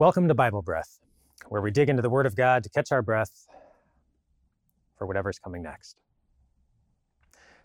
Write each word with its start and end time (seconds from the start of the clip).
Welcome 0.00 0.28
to 0.28 0.34
Bible 0.34 0.62
Breath, 0.62 0.98
where 1.50 1.60
we 1.60 1.70
dig 1.70 1.90
into 1.90 2.00
the 2.00 2.08
Word 2.08 2.24
of 2.24 2.34
God 2.34 2.62
to 2.62 2.70
catch 2.70 2.90
our 2.90 3.02
breath 3.02 3.46
for 4.96 5.06
whatever's 5.06 5.38
coming 5.38 5.62
next. 5.62 6.00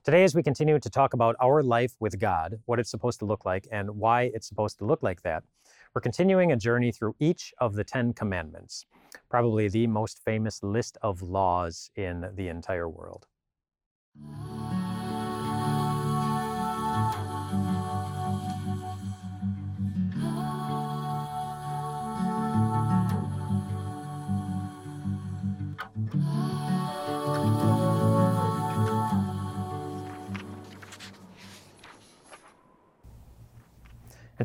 Today, 0.03 0.25
as 0.25 0.35
we 0.35 0.43
continue 0.43 0.77
to 0.77 0.89
talk 0.89 1.13
about 1.13 1.37
our 1.41 1.63
life 1.63 1.93
with 2.01 2.19
God, 2.19 2.59
what 2.65 2.77
it's 2.77 2.91
supposed 2.91 3.19
to 3.19 3.25
look 3.25 3.45
like, 3.45 3.69
and 3.71 3.89
why 3.91 4.31
it's 4.33 4.49
supposed 4.49 4.77
to 4.79 4.85
look 4.85 5.01
like 5.01 5.21
that, 5.21 5.45
we're 5.93 6.01
continuing 6.01 6.51
a 6.51 6.57
journey 6.57 6.91
through 6.91 7.15
each 7.21 7.53
of 7.59 7.73
the 7.73 7.85
Ten 7.85 8.11
Commandments, 8.11 8.85
probably 9.29 9.69
the 9.69 9.87
most 9.87 10.19
famous 10.25 10.61
list 10.61 10.97
of 11.01 11.21
laws 11.21 11.89
in 11.95 12.29
the 12.35 12.49
entire 12.49 12.89
world. 12.89 13.27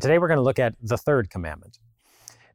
And 0.01 0.09
today 0.09 0.17
we're 0.17 0.29
going 0.29 0.39
to 0.39 0.43
look 0.43 0.57
at 0.57 0.73
the 0.81 0.97
third 0.97 1.29
commandment. 1.29 1.77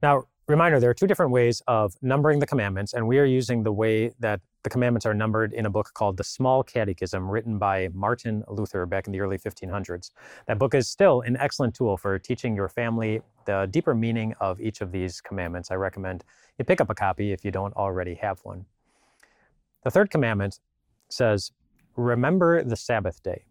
Now, 0.03 0.25
reminder 0.49 0.81
there 0.81 0.91
are 0.91 0.95
two 0.95 1.07
different 1.07 1.31
ways 1.31 1.63
of 1.69 1.95
numbering 2.03 2.41
the 2.41 2.47
commandments, 2.47 2.93
and 2.93 3.07
we 3.07 3.21
are 3.21 3.25
using 3.25 3.63
the 3.63 3.71
way 3.71 4.11
that 4.19 4.41
the 4.65 4.69
commandments 4.69 5.07
are 5.07 5.15
numbered 5.15 5.53
in 5.53 5.65
a 5.65 5.71
book 5.71 5.93
called 5.95 6.17
The 6.17 6.25
Small 6.25 6.65
Catechism, 6.65 7.31
written 7.31 7.57
by 7.57 7.89
Martin 7.95 8.43
Luther 8.49 8.85
back 8.85 9.07
in 9.07 9.13
the 9.13 9.21
early 9.21 9.39
1500s. 9.39 10.11
That 10.49 10.59
book 10.59 10.75
is 10.75 10.89
still 10.89 11.21
an 11.21 11.37
excellent 11.37 11.77
tool 11.77 11.97
for 11.97 12.19
teaching 12.19 12.57
your 12.57 12.69
family 12.69 13.23
the 13.45 13.69
deeper 13.71 13.95
meaning 13.95 14.35
of 14.41 14.61
each 14.61 14.81
of 14.81 14.91
these 14.91 15.21
commandments. 15.21 15.71
I 15.71 15.77
recommend 15.77 16.25
you 16.59 16.65
pick 16.65 16.81
up 16.81 16.91
a 16.91 16.97
copy 16.97 17.31
if 17.31 17.45
you 17.45 17.53
don't 17.53 17.77
already 17.77 18.17
have 18.17 18.41
one. 18.43 18.67
The 19.85 19.93
third 19.93 20.11
commandment 20.11 20.59
says, 21.11 21.53
Remember 21.95 22.65
the 22.65 22.75
Sabbath 22.75 23.23
day 23.23 23.45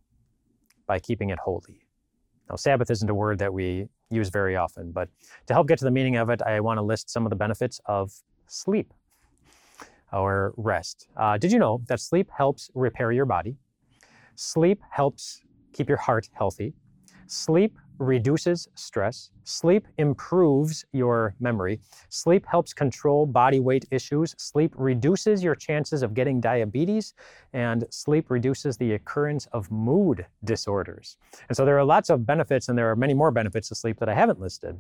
by 0.86 1.00
keeping 1.00 1.30
it 1.30 1.39
holy. 1.39 1.86
Now, 2.50 2.56
Sabbath 2.56 2.91
isn't 2.91 3.09
a 3.09 3.16
word 3.16 3.39
that 3.39 3.53
we 3.53 3.88
use 4.09 4.30
very 4.30 4.56
often, 4.56 4.92
but 4.92 5.09
to 5.48 5.53
help 5.53 5.67
get 5.67 5.80
to 5.80 5.86
the 5.86 5.92
meaning 5.92 6.16
of 6.16 6.30
it, 6.30 6.42
I 6.42 6.59
want 6.59 6.78
to 6.78 6.81
list 6.81 7.09
some 7.09 7.25
of 7.25 7.30
the 7.30 7.36
benefits 7.36 7.80
of 7.86 8.12
sleep 8.47 8.94
or 10.14 10.53
rest. 10.58 11.08
Uh, 11.17 11.38
did 11.38 11.52
you 11.52 11.59
know 11.59 11.81
that 11.88 12.00
sleep 12.00 12.30
helps 12.36 12.70
repair 12.73 13.12
your 13.12 13.25
body? 13.25 13.58
Sleep 14.36 14.81
helps 14.89 15.42
keep 15.73 15.89
your 15.89 15.97
heart 15.97 16.30
healthy. 16.34 16.73
Sleep 17.28 17.78
reduces 17.97 18.67
stress. 18.75 19.31
Sleep 19.43 19.88
improves 19.97 20.85
your 20.91 21.35
memory. 21.39 21.79
Sleep 22.09 22.45
helps 22.45 22.73
control 22.73 23.25
body 23.25 23.59
weight 23.59 23.85
issues. 23.91 24.35
Sleep 24.38 24.73
reduces 24.75 25.43
your 25.43 25.55
chances 25.55 26.03
of 26.03 26.13
getting 26.13 26.41
diabetes. 26.41 27.13
And 27.53 27.85
sleep 27.89 28.29
reduces 28.29 28.77
the 28.77 28.93
occurrence 28.93 29.47
of 29.51 29.71
mood 29.71 30.25
disorders. 30.43 31.17
And 31.47 31.55
so 31.55 31.66
there 31.66 31.77
are 31.77 31.85
lots 31.85 32.09
of 32.09 32.25
benefits, 32.25 32.69
and 32.69 32.77
there 32.77 32.89
are 32.89 32.95
many 32.95 33.13
more 33.13 33.31
benefits 33.31 33.69
to 33.69 33.75
sleep 33.75 33.99
that 33.99 34.09
I 34.09 34.13
haven't 34.13 34.39
listed. 34.39 34.79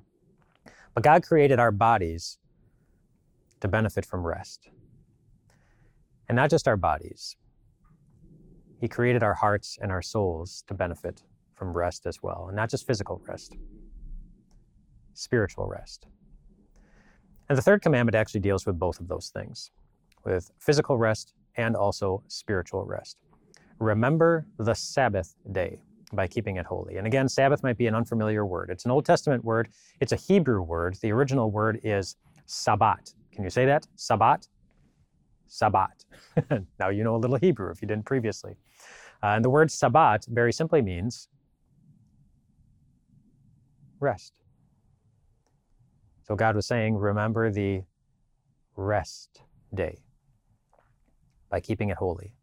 But 0.93 1.03
God 1.03 1.23
created 1.23 1.59
our 1.59 1.71
bodies 1.71 2.37
to 3.61 3.67
benefit 3.67 4.05
from 4.05 4.25
rest. 4.25 4.69
And 6.27 6.35
not 6.35 6.49
just 6.49 6.67
our 6.67 6.77
bodies, 6.77 7.37
He 8.79 8.87
created 8.87 9.23
our 9.23 9.35
hearts 9.35 9.77
and 9.81 9.91
our 9.91 10.01
souls 10.01 10.63
to 10.67 10.73
benefit 10.73 11.23
from 11.55 11.73
rest 11.73 12.05
as 12.05 12.21
well, 12.21 12.45
and 12.47 12.55
not 12.55 12.69
just 12.69 12.85
physical 12.85 13.21
rest, 13.27 13.55
spiritual 15.13 15.67
rest. 15.67 16.07
And 17.49 17.57
the 17.57 17.61
third 17.61 17.81
commandment 17.81 18.15
actually 18.15 18.41
deals 18.41 18.65
with 18.65 18.77
both 18.77 18.99
of 18.99 19.07
those 19.07 19.29
things 19.29 19.71
with 20.25 20.51
physical 20.59 20.97
rest 20.97 21.33
and 21.55 21.75
also 21.75 22.23
spiritual 22.27 22.83
rest. 22.83 23.17
Remember 23.79 24.47
the 24.57 24.73
Sabbath 24.73 25.35
day 25.51 25.79
by 26.13 26.27
keeping 26.27 26.57
it 26.57 26.65
holy. 26.65 26.97
And 26.97 27.07
again, 27.07 27.27
Sabbath 27.27 27.63
might 27.63 27.77
be 27.77 27.87
an 27.87 27.95
unfamiliar 27.95 28.45
word. 28.45 28.69
It's 28.69 28.85
an 28.85 28.91
Old 28.91 29.05
Testament 29.05 29.43
word, 29.43 29.69
it's 29.99 30.11
a 30.11 30.15
Hebrew 30.15 30.61
word. 30.61 30.97
The 31.01 31.11
original 31.11 31.51
word 31.51 31.79
is 31.83 32.15
Sabbat. 32.45 33.13
Can 33.31 33.43
you 33.43 33.49
say 33.49 33.65
that? 33.65 33.87
Sabbat? 33.95 34.47
Sabbat. 35.47 36.05
now 36.79 36.89
you 36.89 37.03
know 37.03 37.15
a 37.15 37.17
little 37.17 37.37
Hebrew 37.37 37.71
if 37.71 37.81
you 37.81 37.87
didn't 37.87 38.05
previously. 38.05 38.55
Uh, 39.23 39.27
and 39.27 39.45
the 39.45 39.49
word 39.49 39.71
Sabbat 39.71 40.25
very 40.29 40.53
simply 40.53 40.81
means 40.81 41.27
rest. 44.05 44.39
So 46.27 46.35
God 46.35 46.55
was 46.55 46.65
saying, 46.65 46.95
remember 46.95 47.51
the 47.51 47.83
rest 48.75 49.41
day 49.73 49.97
by 51.49 51.59
keeping 51.59 51.89
it 51.89 51.97
holy. 51.97 52.35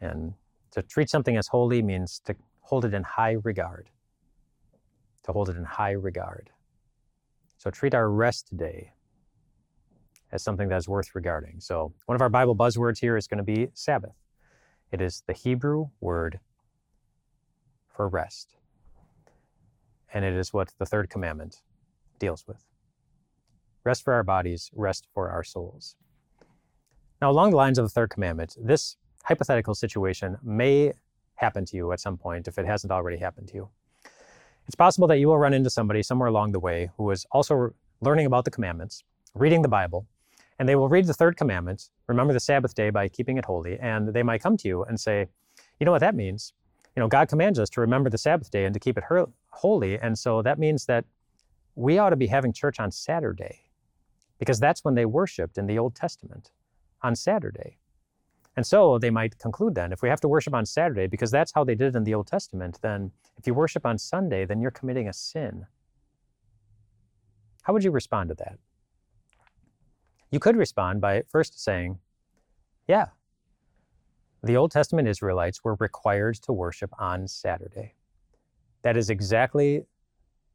And 0.00 0.34
to 0.72 0.82
treat 0.82 1.10
something 1.10 1.36
as 1.36 1.48
holy 1.48 1.82
means 1.82 2.20
to 2.26 2.36
hold 2.60 2.84
it 2.84 2.94
in 2.94 3.02
high 3.02 3.36
regard. 3.42 3.88
To 5.24 5.32
hold 5.32 5.48
it 5.48 5.56
in 5.56 5.64
high 5.64 5.92
regard. 5.92 6.50
So 7.56 7.70
treat 7.70 7.94
our 7.94 8.10
rest 8.10 8.56
day 8.56 8.92
as 10.32 10.42
something 10.42 10.68
that 10.68 10.76
is 10.76 10.88
worth 10.88 11.14
regarding. 11.14 11.60
So 11.60 11.92
one 12.06 12.16
of 12.16 12.22
our 12.22 12.30
Bible 12.30 12.56
buzzwords 12.56 12.98
here 12.98 13.16
is 13.16 13.26
going 13.26 13.38
to 13.38 13.44
be 13.44 13.68
Sabbath. 13.74 14.16
It 14.90 15.00
is 15.00 15.22
the 15.26 15.32
Hebrew 15.32 15.88
word 16.00 16.40
for 17.94 18.08
rest 18.08 18.56
and 20.12 20.24
it 20.24 20.34
is 20.34 20.52
what 20.52 20.72
the 20.78 20.86
third 20.86 21.10
commandment 21.10 21.62
deals 22.18 22.46
with. 22.46 22.64
Rest 23.84 24.04
for 24.04 24.14
our 24.14 24.22
bodies, 24.22 24.70
rest 24.74 25.06
for 25.12 25.30
our 25.30 25.42
souls. 25.42 25.96
Now, 27.20 27.30
along 27.30 27.50
the 27.50 27.56
lines 27.56 27.78
of 27.78 27.84
the 27.84 27.90
third 27.90 28.10
commandment, 28.10 28.56
this 28.60 28.96
hypothetical 29.24 29.74
situation 29.74 30.38
may 30.42 30.92
happen 31.36 31.64
to 31.66 31.76
you 31.76 31.92
at 31.92 32.00
some 32.00 32.16
point 32.16 32.48
if 32.48 32.58
it 32.58 32.66
hasn't 32.66 32.92
already 32.92 33.16
happened 33.16 33.48
to 33.48 33.54
you. 33.54 33.68
It's 34.66 34.76
possible 34.76 35.08
that 35.08 35.18
you 35.18 35.28
will 35.28 35.38
run 35.38 35.54
into 35.54 35.70
somebody 35.70 36.02
somewhere 36.02 36.28
along 36.28 36.52
the 36.52 36.60
way 36.60 36.90
who 36.96 37.10
is 37.10 37.26
also 37.32 37.74
learning 38.00 38.26
about 38.26 38.44
the 38.44 38.50
commandments, 38.50 39.02
reading 39.34 39.62
the 39.62 39.68
Bible, 39.68 40.06
and 40.58 40.68
they 40.68 40.76
will 40.76 40.88
read 40.88 41.06
the 41.06 41.14
third 41.14 41.36
commandment, 41.36 41.90
remember 42.06 42.32
the 42.32 42.40
Sabbath 42.40 42.74
day 42.74 42.90
by 42.90 43.08
keeping 43.08 43.36
it 43.36 43.44
holy, 43.44 43.78
and 43.80 44.08
they 44.08 44.22
might 44.22 44.42
come 44.42 44.56
to 44.58 44.68
you 44.68 44.84
and 44.84 45.00
say, 45.00 45.26
You 45.80 45.84
know 45.84 45.90
what 45.90 46.00
that 46.00 46.14
means? 46.14 46.52
You 46.94 47.00
know, 47.00 47.08
God 47.08 47.28
commands 47.28 47.58
us 47.58 47.70
to 47.70 47.80
remember 47.80 48.10
the 48.10 48.18
Sabbath 48.18 48.50
day 48.50 48.64
and 48.64 48.74
to 48.74 48.78
keep 48.78 48.96
it 48.98 49.04
holy. 49.52 49.98
And 49.98 50.18
so 50.18 50.42
that 50.42 50.58
means 50.58 50.86
that 50.86 51.04
we 51.74 51.98
ought 51.98 52.10
to 52.10 52.16
be 52.16 52.26
having 52.26 52.52
church 52.52 52.80
on 52.80 52.90
Saturday 52.90 53.60
because 54.38 54.58
that's 54.58 54.84
when 54.84 54.94
they 54.94 55.06
worshiped 55.06 55.58
in 55.58 55.66
the 55.66 55.78
Old 55.78 55.94
Testament 55.94 56.50
on 57.02 57.14
Saturday. 57.14 57.78
And 58.56 58.66
so 58.66 58.98
they 58.98 59.10
might 59.10 59.38
conclude 59.38 59.74
then 59.74 59.92
if 59.92 60.02
we 60.02 60.08
have 60.08 60.20
to 60.20 60.28
worship 60.28 60.54
on 60.54 60.66
Saturday 60.66 61.06
because 61.06 61.30
that's 61.30 61.52
how 61.52 61.64
they 61.64 61.74
did 61.74 61.94
it 61.94 61.96
in 61.96 62.04
the 62.04 62.14
Old 62.14 62.26
Testament, 62.26 62.78
then 62.82 63.10
if 63.38 63.46
you 63.46 63.54
worship 63.54 63.86
on 63.86 63.98
Sunday, 63.98 64.44
then 64.44 64.60
you're 64.60 64.70
committing 64.70 65.08
a 65.08 65.12
sin. 65.12 65.66
How 67.62 67.72
would 67.72 67.84
you 67.84 67.90
respond 67.90 68.28
to 68.28 68.34
that? 68.36 68.58
You 70.30 70.40
could 70.40 70.56
respond 70.56 71.00
by 71.00 71.22
first 71.30 71.62
saying, 71.62 71.98
Yeah, 72.88 73.06
the 74.42 74.56
Old 74.56 74.72
Testament 74.72 75.08
Israelites 75.08 75.62
were 75.62 75.76
required 75.76 76.34
to 76.42 76.52
worship 76.52 76.90
on 76.98 77.28
Saturday. 77.28 77.94
That 78.82 78.96
is 78.96 79.10
exactly 79.10 79.84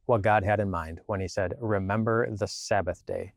what 0.06 0.22
God 0.22 0.44
had 0.44 0.60
in 0.60 0.70
mind 0.70 1.00
when 1.06 1.20
he 1.20 1.28
said, 1.28 1.54
Remember 1.60 2.28
the 2.30 2.46
Sabbath 2.46 3.04
day. 3.06 3.32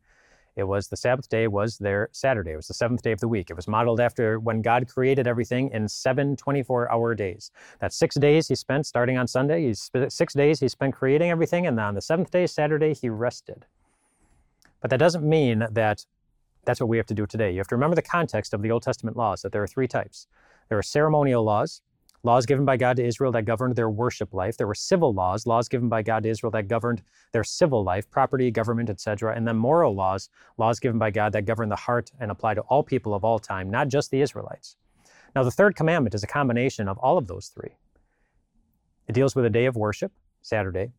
It 0.56 0.64
was 0.64 0.88
the 0.88 0.98
Sabbath 0.98 1.30
day 1.30 1.48
was 1.48 1.78
their 1.78 2.10
Saturday. 2.12 2.52
It 2.52 2.58
was 2.58 2.68
the 2.68 2.74
seventh 2.74 3.02
day 3.02 3.14
of 3.14 3.20
the 3.20 3.28
week. 3.28 3.50
It 3.50 3.56
was 3.56 3.68
modeled 3.68 4.02
after 4.02 4.40
when 4.40 4.62
God 4.62 4.88
created 4.88 5.26
everything 5.28 5.70
in 5.72 5.88
seven 5.88 6.36
24 6.36 6.92
hour 6.92 7.16
days. 7.16 7.52
That's 7.80 7.96
six 7.96 8.16
days 8.16 8.50
he 8.50 8.56
spent 8.56 8.86
starting 8.86 9.18
on 9.18 9.28
Sunday. 9.28 9.68
He's 9.68 9.90
six 10.10 10.34
days 10.34 10.60
he 10.60 10.68
spent 10.68 10.94
creating 10.94 11.30
everything. 11.30 11.68
And 11.68 11.80
on 11.80 11.96
the 11.96 12.02
seventh 12.02 12.32
day, 12.32 12.48
Saturday, 12.48 12.94
he 12.94 13.10
rested. 13.10 13.66
But 14.82 14.90
that 14.90 14.98
doesn't 14.98 15.24
mean 15.24 15.60
that 15.72 16.06
that's 16.66 16.82
what 16.82 16.90
we 16.90 16.98
have 16.98 17.08
to 17.08 17.14
do 17.14 17.26
today. 17.26 17.52
You 17.52 17.60
have 17.60 17.68
to 17.70 17.76
remember 17.76 17.96
the 17.96 18.02
context 18.02 18.54
of 18.54 18.62
the 18.62 18.72
Old 18.72 18.84
Testament 18.84 19.16
laws, 19.16 19.42
that 19.44 19.52
there 19.52 19.64
are 19.64 19.68
three 19.68 19.88
types. 19.88 20.28
There 20.70 20.78
are 20.78 20.84
ceremonial 20.84 21.44
laws, 21.44 21.82
laws 22.24 22.46
given 22.46 22.66
by 22.66 22.78
God 22.78 22.98
to 22.98 23.06
Israel 23.06 23.32
that 23.32 23.46
governed 23.46 23.76
their 23.76 23.90
worship 23.90 24.34
life. 24.34 24.58
There 24.58 24.68
were 24.68 24.76
civil 24.76 25.14
laws, 25.14 25.48
laws 25.48 25.68
given 25.68 25.90
by 25.90 26.02
God 26.02 26.24
to 26.24 26.30
Israel 26.30 26.52
that 26.52 26.68
governed 26.68 27.02
their 27.32 27.44
civil 27.44 27.84
life, 27.84 28.10
property, 28.10 28.52
government, 28.52 28.90
etc. 28.90 29.36
And 29.36 29.48
then 29.48 29.58
moral 29.58 29.96
laws, 29.96 30.30
laws 30.58 30.80
given 30.80 31.00
by 31.00 31.12
God 31.12 31.34
that 31.34 31.46
govern 31.46 31.70
the 31.70 31.76
heart 31.76 32.12
and 32.20 32.32
apply 32.32 32.54
to 32.54 32.62
all 32.62 32.84
people 32.84 33.14
of 33.14 33.24
all 33.24 33.40
time, 33.40 33.70
not 33.70 33.88
just 33.88 34.12
the 34.12 34.22
Israelites. 34.22 34.78
Now, 35.36 35.44
the 35.44 35.52
third 35.52 35.76
commandment 35.76 36.14
is 36.14 36.24
a 36.24 36.28
combination 36.28 36.88
of 36.88 36.98
all 36.98 37.18
of 37.18 37.28
those 37.28 37.48
three. 37.48 37.76
It 39.08 39.14
deals 39.14 39.36
with 39.36 39.46
a 39.46 39.50
day 39.50 39.66
of 39.66 39.76
worship, 39.76 40.12
Saturday. 40.42 40.92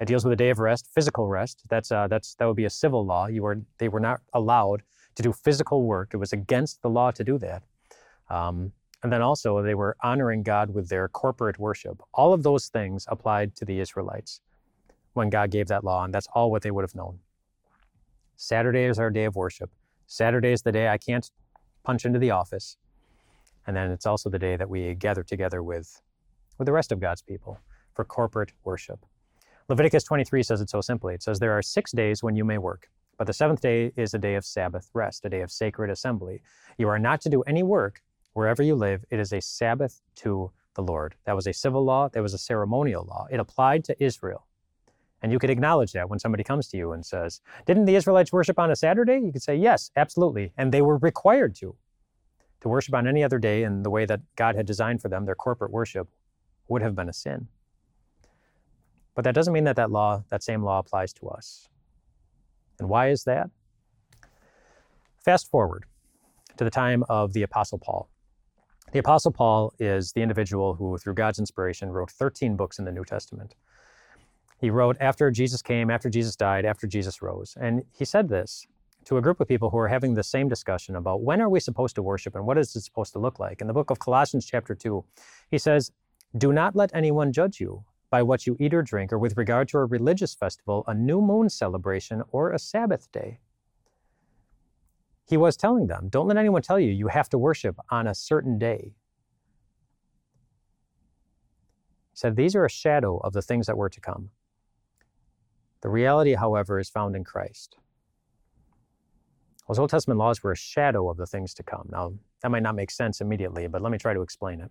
It 0.00 0.06
deals 0.06 0.24
with 0.24 0.32
a 0.32 0.36
day 0.36 0.50
of 0.50 0.58
rest, 0.58 0.88
physical 0.94 1.26
rest. 1.26 1.62
That's, 1.68 1.90
uh, 1.90 2.06
that's, 2.08 2.34
that 2.36 2.46
would 2.46 2.56
be 2.56 2.66
a 2.66 2.70
civil 2.70 3.04
law. 3.04 3.26
You 3.26 3.42
were, 3.42 3.60
they 3.78 3.88
were 3.88 4.00
not 4.00 4.20
allowed 4.32 4.82
to 5.16 5.22
do 5.22 5.32
physical 5.32 5.82
work. 5.84 6.10
It 6.12 6.18
was 6.18 6.32
against 6.32 6.82
the 6.82 6.90
law 6.90 7.10
to 7.10 7.24
do 7.24 7.38
that. 7.38 7.62
Um, 8.30 8.72
and 9.02 9.12
then 9.12 9.22
also, 9.22 9.62
they 9.62 9.74
were 9.74 9.96
honoring 10.02 10.42
God 10.42 10.74
with 10.74 10.88
their 10.88 11.08
corporate 11.08 11.58
worship. 11.58 12.02
All 12.12 12.32
of 12.32 12.42
those 12.42 12.68
things 12.68 13.06
applied 13.08 13.54
to 13.56 13.64
the 13.64 13.78
Israelites 13.78 14.40
when 15.12 15.30
God 15.30 15.50
gave 15.50 15.68
that 15.68 15.84
law, 15.84 16.04
and 16.04 16.12
that's 16.12 16.26
all 16.32 16.50
what 16.50 16.62
they 16.62 16.72
would 16.72 16.82
have 16.82 16.96
known. 16.96 17.20
Saturday 18.36 18.84
is 18.84 18.98
our 18.98 19.10
day 19.10 19.24
of 19.24 19.36
worship. 19.36 19.70
Saturday 20.06 20.52
is 20.52 20.62
the 20.62 20.72
day 20.72 20.88
I 20.88 20.98
can't 20.98 21.30
punch 21.84 22.04
into 22.04 22.18
the 22.18 22.32
office. 22.32 22.76
And 23.66 23.76
then 23.76 23.90
it's 23.90 24.06
also 24.06 24.30
the 24.30 24.38
day 24.38 24.56
that 24.56 24.68
we 24.68 24.94
gather 24.94 25.22
together 25.22 25.62
with, 25.62 26.00
with 26.56 26.66
the 26.66 26.72
rest 26.72 26.90
of 26.90 26.98
God's 26.98 27.22
people 27.22 27.58
for 27.94 28.04
corporate 28.04 28.52
worship. 28.64 29.04
Leviticus 29.68 30.02
23 30.04 30.42
says 30.42 30.60
it 30.60 30.70
so 30.70 30.80
simply. 30.80 31.14
It 31.14 31.22
says, 31.22 31.38
There 31.38 31.52
are 31.52 31.62
six 31.62 31.92
days 31.92 32.22
when 32.22 32.34
you 32.34 32.44
may 32.44 32.58
work, 32.58 32.88
but 33.16 33.26
the 33.26 33.32
seventh 33.32 33.60
day 33.60 33.92
is 33.96 34.14
a 34.14 34.18
day 34.18 34.34
of 34.34 34.44
Sabbath 34.44 34.90
rest, 34.94 35.24
a 35.24 35.28
day 35.28 35.42
of 35.42 35.52
sacred 35.52 35.90
assembly. 35.90 36.40
You 36.78 36.88
are 36.88 36.98
not 36.98 37.20
to 37.22 37.28
do 37.28 37.42
any 37.42 37.62
work 37.62 38.02
wherever 38.38 38.62
you 38.62 38.76
live. 38.76 39.04
It 39.10 39.18
is 39.18 39.32
a 39.32 39.40
Sabbath 39.40 40.00
to 40.14 40.52
the 40.74 40.82
Lord. 40.82 41.16
That 41.24 41.34
was 41.34 41.48
a 41.48 41.52
civil 41.52 41.84
law, 41.84 42.08
that 42.10 42.22
was 42.22 42.34
a 42.34 42.38
ceremonial 42.38 43.04
law. 43.04 43.26
It 43.32 43.40
applied 43.40 43.82
to 43.86 44.02
Israel. 44.02 44.46
And 45.20 45.32
you 45.32 45.40
could 45.40 45.50
acknowledge 45.50 45.90
that 45.90 46.08
when 46.08 46.20
somebody 46.20 46.44
comes 46.44 46.68
to 46.68 46.76
you 46.76 46.92
and 46.92 47.04
says, 47.04 47.40
Didn't 47.66 47.86
the 47.86 47.96
Israelites 47.96 48.32
worship 48.32 48.56
on 48.56 48.70
a 48.70 48.76
Saturday? 48.76 49.18
You 49.18 49.32
could 49.32 49.42
say, 49.42 49.56
Yes, 49.56 49.90
absolutely. 49.96 50.52
And 50.56 50.70
they 50.70 50.82
were 50.82 50.98
required 50.98 51.56
to. 51.56 51.74
To 52.60 52.68
worship 52.68 52.94
on 52.94 53.08
any 53.08 53.24
other 53.24 53.40
day 53.40 53.64
in 53.64 53.82
the 53.82 53.90
way 53.90 54.06
that 54.06 54.20
God 54.36 54.54
had 54.54 54.66
designed 54.66 55.02
for 55.02 55.08
them, 55.08 55.24
their 55.24 55.34
corporate 55.34 55.72
worship, 55.72 56.08
would 56.68 56.82
have 56.82 56.94
been 56.94 57.08
a 57.08 57.12
sin. 57.12 57.48
But 59.16 59.24
that 59.24 59.34
doesn't 59.34 59.52
mean 59.52 59.64
that 59.64 59.74
that 59.76 59.90
law, 59.90 60.22
that 60.28 60.44
same 60.44 60.62
law 60.62 60.78
applies 60.78 61.12
to 61.14 61.28
us. 61.28 61.68
And 62.78 62.88
why 62.88 63.10
is 63.10 63.24
that? 63.24 63.50
Fast 65.24 65.50
forward 65.50 65.86
to 66.56 66.62
the 66.62 66.70
time 66.70 67.02
of 67.08 67.32
the 67.32 67.42
Apostle 67.42 67.78
Paul. 67.78 68.08
The 68.90 69.00
Apostle 69.00 69.32
Paul 69.32 69.74
is 69.78 70.12
the 70.12 70.22
individual 70.22 70.74
who, 70.74 70.96
through 70.96 71.14
God's 71.14 71.38
inspiration, 71.38 71.90
wrote 71.90 72.10
13 72.10 72.56
books 72.56 72.78
in 72.78 72.86
the 72.86 72.92
New 72.92 73.04
Testament. 73.04 73.54
He 74.58 74.70
wrote 74.70 74.96
after 74.98 75.30
Jesus 75.30 75.60
came, 75.60 75.90
after 75.90 76.08
Jesus 76.08 76.36
died, 76.36 76.64
after 76.64 76.86
Jesus 76.86 77.20
rose. 77.20 77.54
And 77.60 77.84
he 77.92 78.06
said 78.06 78.28
this 78.28 78.66
to 79.04 79.18
a 79.18 79.22
group 79.22 79.40
of 79.40 79.48
people 79.48 79.68
who 79.68 79.76
were 79.76 79.88
having 79.88 80.14
the 80.14 80.22
same 80.22 80.48
discussion 80.48 80.96
about 80.96 81.22
when 81.22 81.40
are 81.40 81.50
we 81.50 81.60
supposed 81.60 81.94
to 81.96 82.02
worship 82.02 82.34
and 82.34 82.46
what 82.46 82.56
is 82.56 82.74
it 82.74 82.80
supposed 82.80 83.12
to 83.12 83.18
look 83.18 83.38
like. 83.38 83.60
In 83.60 83.66
the 83.66 83.74
book 83.74 83.90
of 83.90 83.98
Colossians, 83.98 84.46
chapter 84.46 84.74
2, 84.74 85.04
he 85.50 85.58
says, 85.58 85.92
Do 86.36 86.52
not 86.52 86.74
let 86.74 86.90
anyone 86.94 87.32
judge 87.32 87.60
you 87.60 87.84
by 88.10 88.22
what 88.22 88.46
you 88.46 88.56
eat 88.58 88.72
or 88.72 88.82
drink, 88.82 89.12
or 89.12 89.18
with 89.18 89.36
regard 89.36 89.68
to 89.68 89.78
a 89.78 89.84
religious 89.84 90.34
festival, 90.34 90.82
a 90.86 90.94
new 90.94 91.20
moon 91.20 91.50
celebration, 91.50 92.22
or 92.30 92.52
a 92.52 92.58
Sabbath 92.58 93.12
day. 93.12 93.38
He 95.28 95.36
was 95.36 95.56
telling 95.56 95.86
them, 95.88 96.08
Don't 96.08 96.26
let 96.26 96.36
anyone 96.36 96.62
tell 96.62 96.80
you 96.80 96.90
you 96.90 97.08
have 97.08 97.28
to 97.30 97.38
worship 97.38 97.76
on 97.90 98.06
a 98.06 98.14
certain 98.14 98.58
day. 98.58 98.94
He 102.12 102.16
said, 102.16 102.34
These 102.34 102.56
are 102.56 102.64
a 102.64 102.70
shadow 102.70 103.18
of 103.18 103.34
the 103.34 103.42
things 103.42 103.66
that 103.66 103.76
were 103.76 103.90
to 103.90 104.00
come. 104.00 104.30
The 105.82 105.90
reality, 105.90 106.34
however, 106.34 106.78
is 106.78 106.88
found 106.88 107.14
in 107.14 107.24
Christ. 107.24 107.76
Those 109.68 109.78
Old 109.78 109.90
Testament 109.90 110.18
laws 110.18 110.42
were 110.42 110.52
a 110.52 110.56
shadow 110.56 111.10
of 111.10 111.18
the 111.18 111.26
things 111.26 111.52
to 111.54 111.62
come. 111.62 111.88
Now, 111.92 112.14
that 112.42 112.50
might 112.50 112.62
not 112.62 112.74
make 112.74 112.90
sense 112.90 113.20
immediately, 113.20 113.68
but 113.68 113.82
let 113.82 113.92
me 113.92 113.98
try 113.98 114.14
to 114.14 114.22
explain 114.22 114.60
it. 114.60 114.70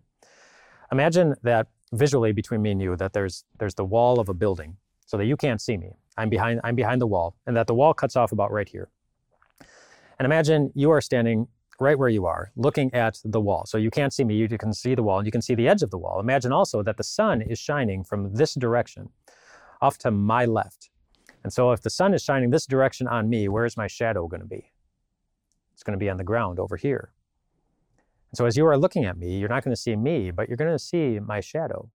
Imagine 0.92 1.36
that 1.44 1.68
visually 1.94 2.32
between 2.32 2.64
me 2.64 2.72
and 2.72 2.82
you, 2.82 2.96
that 2.96 3.14
there's 3.14 3.46
there's 3.60 3.76
the 3.76 3.86
wall 3.86 4.20
of 4.20 4.28
a 4.28 4.34
building, 4.34 4.78
so 5.06 5.18
that 5.18 5.26
you 5.26 5.38
can't 5.38 5.62
see 5.62 5.78
me. 5.78 5.92
I'm 6.18 6.30
behind 6.30 6.62
I'm 6.64 6.76
behind 6.76 7.00
the 7.00 7.08
wall, 7.08 7.36
and 7.46 7.56
that 7.56 7.68
the 7.68 7.76
wall 7.76 7.94
cuts 7.94 8.16
off 8.16 8.32
about 8.32 8.52
right 8.52 8.68
here. 8.68 8.90
And 10.20 10.26
imagine 10.26 10.72
you 10.76 10.90
are 10.92 11.02
standing 11.02 11.48
right 11.80 11.98
where 11.98 12.10
you 12.10 12.26
are, 12.26 12.52
looking 12.56 12.92
at 12.94 13.20
the 13.24 13.40
wall. 13.40 13.66
So 13.68 13.78
you 13.78 13.92
can't 13.92 14.12
see 14.12 14.24
me, 14.24 14.36
you 14.36 14.48
can 14.48 14.74
see 14.74 14.96
the 14.96 15.04
wall, 15.04 15.20
and 15.20 15.28
you 15.28 15.32
can 15.32 15.44
see 15.44 15.54
the 15.54 15.68
edge 15.68 15.84
of 15.84 15.92
the 15.92 15.98
wall. 15.98 16.20
Imagine 16.20 16.52
also 16.52 16.82
that 16.84 16.98
the 16.98 17.04
sun 17.04 17.42
is 17.42 17.60
shining 17.60 18.04
from 18.04 18.34
this 18.34 18.56
direction 18.56 19.10
off 19.80 19.98
to 20.00 20.12
my 20.12 20.46
left. 20.46 20.90
And 21.44 21.54
so 21.54 21.72
if 21.72 21.82
the 21.82 21.92
sun 21.92 22.14
is 22.16 22.24
shining 22.24 22.50
this 22.50 22.66
direction 22.66 23.08
on 23.08 23.30
me, 23.30 23.48
where 23.48 23.66
is 23.66 23.78
my 23.78 23.88
shadow 23.88 24.28
going 24.28 24.42
to 24.42 24.48
be? 24.48 24.72
It's 25.74 25.84
going 25.84 25.98
to 25.98 26.04
be 26.04 26.10
on 26.10 26.18
the 26.18 26.24
ground 26.24 26.60
over 26.60 26.78
here. 26.78 27.12
And 28.32 28.38
so 28.38 28.48
as 28.48 28.58
you 28.58 28.66
are 28.66 28.78
looking 28.78 29.06
at 29.06 29.18
me, 29.18 29.38
you're 29.38 29.48
not 29.48 29.64
going 29.64 29.76
to 29.76 29.82
see 29.82 29.96
me, 29.96 30.32
but 30.32 30.48
you're 30.48 30.58
going 30.58 30.72
to 30.72 30.80
see 30.80 31.20
my 31.20 31.40
shadow. 31.40 31.92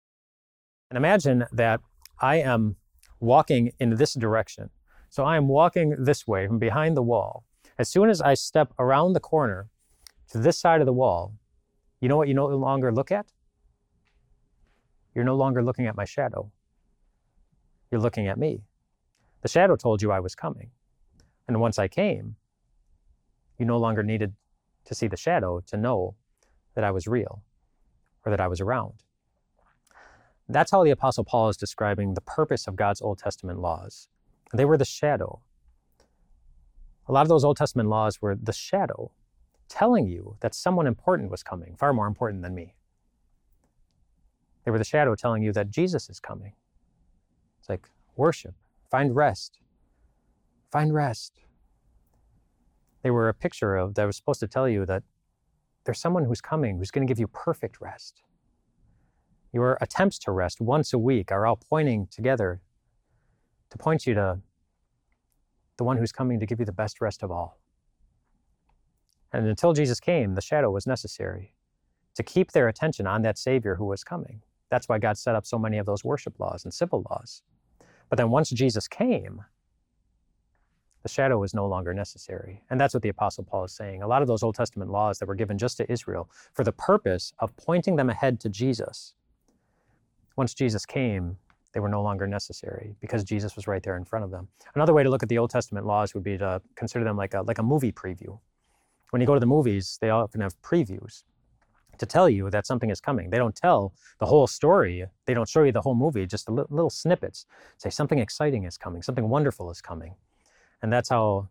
And 0.90 0.99
imagine 0.99 1.46
that 1.52 1.81
I 2.20 2.37
am 2.37 2.76
walking 3.19 3.73
in 3.81 3.96
this 3.96 4.12
direction. 4.12 4.69
So 5.08 5.25
I 5.25 5.37
am 5.37 5.49
walking 5.49 5.96
this 5.99 6.28
way 6.28 6.46
from 6.46 6.58
behind 6.58 6.96
the 6.96 7.02
wall. 7.02 7.44
As 7.80 7.88
soon 7.88 8.10
as 8.10 8.20
I 8.20 8.34
step 8.34 8.74
around 8.78 9.14
the 9.14 9.20
corner 9.20 9.70
to 10.32 10.36
this 10.36 10.58
side 10.58 10.80
of 10.82 10.86
the 10.86 10.92
wall, 10.92 11.32
you 11.98 12.10
know 12.10 12.16
what 12.18 12.28
you 12.28 12.34
no 12.34 12.46
longer 12.48 12.92
look 12.92 13.10
at? 13.10 13.32
You're 15.14 15.24
no 15.24 15.34
longer 15.34 15.62
looking 15.62 15.86
at 15.86 15.96
my 15.96 16.04
shadow. 16.04 16.52
You're 17.90 18.02
looking 18.02 18.28
at 18.28 18.36
me. 18.38 18.64
The 19.40 19.48
shadow 19.48 19.76
told 19.76 20.02
you 20.02 20.12
I 20.12 20.20
was 20.20 20.34
coming. 20.34 20.72
And 21.48 21.58
once 21.58 21.78
I 21.78 21.88
came, 21.88 22.36
you 23.58 23.64
no 23.64 23.78
longer 23.78 24.02
needed 24.02 24.34
to 24.84 24.94
see 24.94 25.06
the 25.06 25.16
shadow 25.16 25.62
to 25.68 25.78
know 25.78 26.16
that 26.74 26.84
I 26.84 26.90
was 26.90 27.06
real 27.06 27.42
or 28.26 28.30
that 28.30 28.42
I 28.42 28.48
was 28.48 28.60
around. 28.60 29.04
That's 30.50 30.70
how 30.70 30.84
the 30.84 30.90
Apostle 30.90 31.24
Paul 31.24 31.48
is 31.48 31.56
describing 31.56 32.12
the 32.12 32.20
purpose 32.20 32.66
of 32.66 32.76
God's 32.76 33.00
Old 33.00 33.16
Testament 33.16 33.58
laws. 33.58 34.08
They 34.52 34.66
were 34.66 34.76
the 34.76 34.84
shadow. 34.84 35.40
A 37.10 37.12
lot 37.12 37.22
of 37.22 37.28
those 37.28 37.42
Old 37.42 37.56
Testament 37.56 37.88
laws 37.88 38.22
were 38.22 38.36
the 38.36 38.52
shadow, 38.52 39.10
telling 39.68 40.06
you 40.06 40.36
that 40.42 40.54
someone 40.54 40.86
important 40.86 41.28
was 41.28 41.42
coming, 41.42 41.74
far 41.76 41.92
more 41.92 42.06
important 42.06 42.44
than 42.44 42.54
me. 42.54 42.76
They 44.64 44.70
were 44.70 44.78
the 44.78 44.84
shadow 44.84 45.16
telling 45.16 45.42
you 45.42 45.52
that 45.54 45.70
Jesus 45.72 46.08
is 46.08 46.20
coming. 46.20 46.52
It's 47.58 47.68
like 47.68 47.90
worship, 48.14 48.54
find 48.92 49.16
rest, 49.16 49.58
find 50.70 50.94
rest. 50.94 51.40
They 53.02 53.10
were 53.10 53.28
a 53.28 53.34
picture 53.34 53.74
of 53.74 53.96
that 53.96 54.04
was 54.04 54.16
supposed 54.16 54.38
to 54.38 54.46
tell 54.46 54.68
you 54.68 54.86
that 54.86 55.02
there's 55.82 55.98
someone 55.98 56.26
who's 56.26 56.40
coming 56.40 56.78
who's 56.78 56.92
going 56.92 57.04
to 57.04 57.10
give 57.10 57.18
you 57.18 57.26
perfect 57.26 57.80
rest. 57.80 58.22
Your 59.52 59.78
attempts 59.80 60.20
to 60.20 60.30
rest 60.30 60.60
once 60.60 60.92
a 60.92 60.98
week 60.98 61.32
are 61.32 61.44
all 61.44 61.56
pointing 61.56 62.06
together 62.06 62.60
to 63.70 63.78
point 63.78 64.06
you 64.06 64.14
to 64.14 64.38
the 65.80 65.84
one 65.84 65.96
who's 65.96 66.12
coming 66.12 66.38
to 66.38 66.44
give 66.44 66.60
you 66.60 66.66
the 66.66 66.72
best 66.72 67.00
rest 67.00 67.22
of 67.22 67.30
all. 67.30 67.58
And 69.32 69.46
until 69.46 69.72
Jesus 69.72 69.98
came, 69.98 70.34
the 70.34 70.42
shadow 70.42 70.70
was 70.70 70.86
necessary 70.86 71.54
to 72.16 72.22
keep 72.22 72.52
their 72.52 72.68
attention 72.68 73.06
on 73.06 73.22
that 73.22 73.38
Savior 73.38 73.76
who 73.76 73.86
was 73.86 74.04
coming. 74.04 74.42
That's 74.68 74.90
why 74.90 74.98
God 74.98 75.16
set 75.16 75.34
up 75.34 75.46
so 75.46 75.58
many 75.58 75.78
of 75.78 75.86
those 75.86 76.04
worship 76.04 76.38
laws 76.38 76.64
and 76.64 76.74
civil 76.74 77.06
laws. 77.08 77.40
But 78.10 78.18
then 78.18 78.28
once 78.28 78.50
Jesus 78.50 78.86
came, 78.88 79.42
the 81.02 81.08
shadow 81.08 81.38
was 81.38 81.54
no 81.54 81.66
longer 81.66 81.94
necessary. 81.94 82.62
And 82.68 82.78
that's 82.78 82.92
what 82.92 83.02
the 83.02 83.08
Apostle 83.08 83.44
Paul 83.44 83.64
is 83.64 83.72
saying. 83.72 84.02
A 84.02 84.06
lot 84.06 84.20
of 84.20 84.28
those 84.28 84.42
Old 84.42 84.56
Testament 84.56 84.90
laws 84.90 85.18
that 85.18 85.28
were 85.28 85.34
given 85.34 85.56
just 85.56 85.78
to 85.78 85.90
Israel 85.90 86.28
for 86.52 86.62
the 86.62 86.72
purpose 86.72 87.32
of 87.38 87.56
pointing 87.56 87.96
them 87.96 88.10
ahead 88.10 88.38
to 88.40 88.50
Jesus, 88.50 89.14
once 90.37 90.52
Jesus 90.52 90.84
came, 90.84 91.38
they 91.72 91.80
were 91.80 91.88
no 91.88 92.02
longer 92.02 92.26
necessary 92.26 92.94
because 93.00 93.24
Jesus 93.24 93.56
was 93.56 93.66
right 93.66 93.82
there 93.82 93.96
in 93.96 94.04
front 94.04 94.24
of 94.24 94.30
them. 94.30 94.48
Another 94.74 94.92
way 94.92 95.02
to 95.02 95.10
look 95.10 95.22
at 95.22 95.28
the 95.28 95.38
Old 95.38 95.50
Testament 95.50 95.86
laws 95.86 96.14
would 96.14 96.24
be 96.24 96.36
to 96.38 96.60
consider 96.74 97.04
them 97.04 97.16
like 97.16 97.34
a, 97.34 97.42
like 97.42 97.58
a 97.58 97.62
movie 97.62 97.92
preview. 97.92 98.38
When 99.10 99.20
you 99.20 99.26
go 99.26 99.34
to 99.34 99.40
the 99.40 99.46
movies, 99.46 99.98
they 100.00 100.10
often 100.10 100.40
have 100.40 100.60
previews 100.62 101.24
to 101.98 102.06
tell 102.06 102.28
you 102.28 102.50
that 102.50 102.66
something 102.66 102.90
is 102.90 103.00
coming. 103.00 103.30
They 103.30 103.36
don't 103.36 103.54
tell 103.54 103.92
the 104.18 104.26
whole 104.26 104.46
story. 104.46 105.04
They 105.26 105.34
don't 105.34 105.48
show 105.48 105.62
you 105.62 105.72
the 105.72 105.82
whole 105.82 105.94
movie, 105.94 106.26
just 106.26 106.48
li- 106.48 106.64
little 106.70 106.90
snippets. 106.90 107.46
Say 107.76 107.90
something 107.90 108.18
exciting 108.18 108.64
is 108.64 108.78
coming, 108.78 109.02
something 109.02 109.28
wonderful 109.28 109.70
is 109.70 109.80
coming. 109.80 110.14
And 110.82 110.92
that's 110.92 111.10
how 111.10 111.48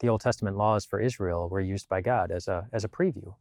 the 0.00 0.08
Old 0.08 0.22
Testament 0.22 0.56
laws 0.56 0.84
for 0.84 1.00
Israel 1.00 1.48
were 1.48 1.60
used 1.60 1.88
by 1.88 2.00
God 2.00 2.30
as 2.30 2.48
a, 2.48 2.66
as 2.72 2.84
a 2.84 2.88
preview. 2.88 3.34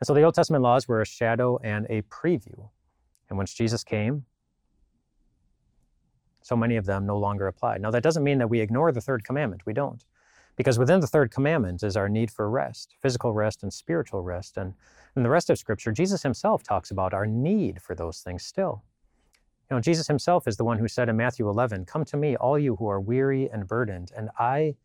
And 0.00 0.06
so 0.06 0.14
the 0.14 0.22
Old 0.22 0.34
Testament 0.34 0.62
laws 0.62 0.88
were 0.88 1.02
a 1.02 1.06
shadow 1.06 1.58
and 1.62 1.86
a 1.90 2.02
preview. 2.02 2.70
And 3.28 3.36
once 3.36 3.52
Jesus 3.52 3.84
came, 3.84 4.24
so 6.44 6.54
many 6.54 6.76
of 6.76 6.84
them 6.84 7.06
no 7.06 7.16
longer 7.16 7.46
apply. 7.46 7.78
Now, 7.78 7.90
that 7.90 8.02
doesn't 8.02 8.22
mean 8.22 8.36
that 8.36 8.50
we 8.50 8.60
ignore 8.60 8.92
the 8.92 9.00
third 9.00 9.24
commandment. 9.24 9.64
We 9.64 9.72
don't. 9.72 10.04
Because 10.56 10.78
within 10.78 11.00
the 11.00 11.06
third 11.06 11.30
commandment 11.30 11.82
is 11.82 11.96
our 11.96 12.06
need 12.06 12.30
for 12.30 12.50
rest, 12.50 12.96
physical 13.00 13.32
rest 13.32 13.62
and 13.62 13.72
spiritual 13.72 14.22
rest. 14.22 14.58
And 14.58 14.74
in 15.16 15.22
the 15.22 15.30
rest 15.30 15.48
of 15.48 15.58
Scripture, 15.58 15.90
Jesus 15.90 16.22
himself 16.22 16.62
talks 16.62 16.90
about 16.90 17.14
our 17.14 17.26
need 17.26 17.80
for 17.80 17.94
those 17.94 18.20
things 18.20 18.44
still. 18.44 18.84
You 19.70 19.76
know, 19.76 19.80
Jesus 19.80 20.06
himself 20.06 20.46
is 20.46 20.58
the 20.58 20.64
one 20.64 20.78
who 20.78 20.86
said 20.86 21.08
in 21.08 21.16
Matthew 21.16 21.48
11, 21.48 21.86
Come 21.86 22.04
to 22.04 22.16
me, 22.18 22.36
all 22.36 22.58
you 22.58 22.76
who 22.76 22.88
are 22.88 23.00
weary 23.00 23.48
and 23.50 23.66
burdened, 23.66 24.12
and 24.14 24.28
I, 24.38 24.76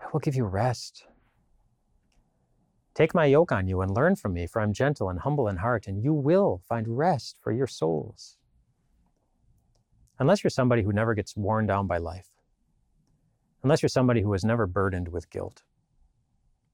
I 0.00 0.06
will 0.12 0.18
give 0.18 0.34
you 0.34 0.44
rest. 0.44 1.04
Take 2.94 3.14
my 3.14 3.26
yoke 3.26 3.52
on 3.52 3.68
you 3.68 3.80
and 3.80 3.94
learn 3.94 4.16
from 4.16 4.32
me, 4.32 4.48
for 4.48 4.60
I'm 4.60 4.72
gentle 4.72 5.08
and 5.08 5.20
humble 5.20 5.46
in 5.46 5.58
heart, 5.58 5.86
and 5.86 6.02
you 6.02 6.12
will 6.12 6.62
find 6.68 6.98
rest 6.98 7.38
for 7.40 7.52
your 7.52 7.68
souls. 7.68 8.37
Unless 10.18 10.42
you're 10.42 10.50
somebody 10.50 10.82
who 10.82 10.92
never 10.92 11.14
gets 11.14 11.36
worn 11.36 11.66
down 11.66 11.86
by 11.86 11.98
life, 11.98 12.28
unless 13.62 13.82
you're 13.82 13.88
somebody 13.88 14.22
who 14.22 14.34
is 14.34 14.44
never 14.44 14.66
burdened 14.66 15.08
with 15.08 15.30
guilt, 15.30 15.62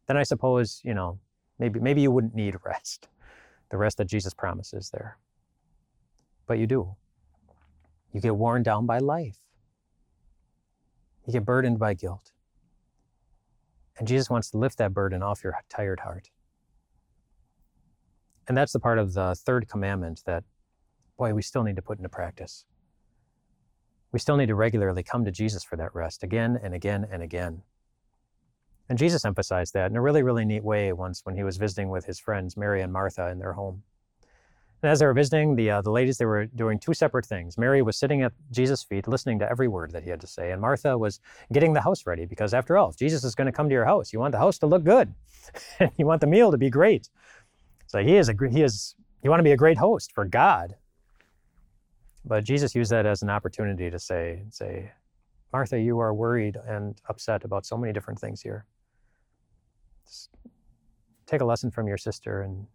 then 0.06 0.16
I 0.16 0.22
suppose, 0.22 0.80
you 0.84 0.94
know, 0.94 1.18
maybe, 1.58 1.80
maybe 1.80 2.00
you 2.00 2.10
wouldn't 2.10 2.34
need 2.34 2.56
rest, 2.64 3.08
the 3.70 3.76
rest 3.76 3.98
that 3.98 4.06
Jesus 4.06 4.34
promises 4.34 4.90
there 4.90 5.18
but 6.46 6.58
you 6.58 6.66
do. 6.66 6.94
You 8.12 8.20
get 8.20 8.36
worn 8.36 8.62
down 8.62 8.86
by 8.86 8.98
life. 8.98 9.38
You 11.26 11.32
get 11.32 11.44
burdened 11.44 11.78
by 11.78 11.94
guilt. 11.94 12.32
And 13.98 14.06
Jesus 14.06 14.28
wants 14.28 14.50
to 14.50 14.58
lift 14.58 14.78
that 14.78 14.92
burden 14.92 15.22
off 15.22 15.42
your 15.42 15.56
tired 15.68 16.00
heart. 16.00 16.30
And 18.46 18.56
that's 18.56 18.72
the 18.72 18.80
part 18.80 18.98
of 18.98 19.14
the 19.14 19.34
third 19.34 19.68
commandment 19.68 20.22
that, 20.26 20.44
boy, 21.16 21.32
we 21.32 21.42
still 21.42 21.62
need 21.62 21.76
to 21.76 21.82
put 21.82 21.98
into 21.98 22.08
practice. 22.08 22.66
We 24.14 24.20
still 24.20 24.36
need 24.36 24.46
to 24.46 24.54
regularly 24.54 25.02
come 25.02 25.24
to 25.24 25.32
Jesus 25.32 25.64
for 25.64 25.74
that 25.74 25.92
rest 25.92 26.22
again 26.22 26.56
and 26.62 26.72
again 26.72 27.04
and 27.10 27.20
again. 27.20 27.62
And 28.88 28.96
Jesus 28.96 29.24
emphasized 29.24 29.74
that 29.74 29.90
in 29.90 29.96
a 29.96 30.00
really, 30.00 30.22
really 30.22 30.44
neat 30.44 30.62
way 30.62 30.92
once 30.92 31.22
when 31.24 31.34
he 31.34 31.42
was 31.42 31.56
visiting 31.56 31.88
with 31.88 32.04
his 32.04 32.20
friends, 32.20 32.56
Mary 32.56 32.80
and 32.80 32.92
Martha, 32.92 33.28
in 33.30 33.40
their 33.40 33.54
home. 33.54 33.82
And 34.84 34.92
as 34.92 35.00
they 35.00 35.06
were 35.06 35.14
visiting, 35.14 35.56
the, 35.56 35.68
uh, 35.68 35.82
the 35.82 35.90
ladies, 35.90 36.18
they 36.18 36.26
were 36.26 36.46
doing 36.46 36.78
two 36.78 36.94
separate 36.94 37.26
things. 37.26 37.58
Mary 37.58 37.82
was 37.82 37.96
sitting 37.96 38.22
at 38.22 38.32
Jesus' 38.52 38.84
feet, 38.84 39.08
listening 39.08 39.40
to 39.40 39.50
every 39.50 39.66
word 39.66 39.90
that 39.90 40.04
he 40.04 40.10
had 40.10 40.20
to 40.20 40.28
say. 40.28 40.52
And 40.52 40.60
Martha 40.60 40.96
was 40.96 41.18
getting 41.52 41.72
the 41.72 41.80
house 41.80 42.06
ready 42.06 42.24
because, 42.24 42.54
after 42.54 42.78
all, 42.78 42.90
if 42.90 42.96
Jesus 42.96 43.24
is 43.24 43.34
going 43.34 43.46
to 43.46 43.52
come 43.52 43.68
to 43.68 43.72
your 43.72 43.84
house, 43.84 44.12
you 44.12 44.20
want 44.20 44.30
the 44.30 44.38
house 44.38 44.60
to 44.60 44.68
look 44.68 44.84
good. 44.84 45.12
you 45.96 46.06
want 46.06 46.20
the 46.20 46.28
meal 46.28 46.52
to 46.52 46.58
be 46.58 46.70
great. 46.70 47.08
So 47.88 47.98
he 47.98 48.14
is, 48.14 48.28
a, 48.28 48.34
he 48.48 48.62
is, 48.62 48.94
you 49.24 49.30
want 49.30 49.40
to 49.40 49.44
be 49.44 49.50
a 49.50 49.56
great 49.56 49.78
host 49.78 50.12
for 50.12 50.24
God. 50.24 50.76
But 52.24 52.44
Jesus 52.44 52.74
used 52.74 52.90
that 52.90 53.06
as 53.06 53.22
an 53.22 53.30
opportunity 53.30 53.90
to 53.90 53.98
say, 53.98 54.44
say, 54.50 54.92
Martha, 55.52 55.78
you 55.78 55.98
are 55.98 56.14
worried 56.14 56.56
and 56.66 57.00
upset 57.08 57.44
about 57.44 57.66
so 57.66 57.76
many 57.76 57.92
different 57.92 58.18
things 58.18 58.40
here. 58.40 58.66
Just 60.06 60.30
take 61.26 61.40
a 61.40 61.44
lesson 61.44 61.70
from 61.70 61.86
your 61.86 61.98
sister 61.98 62.42
and, 62.42 62.66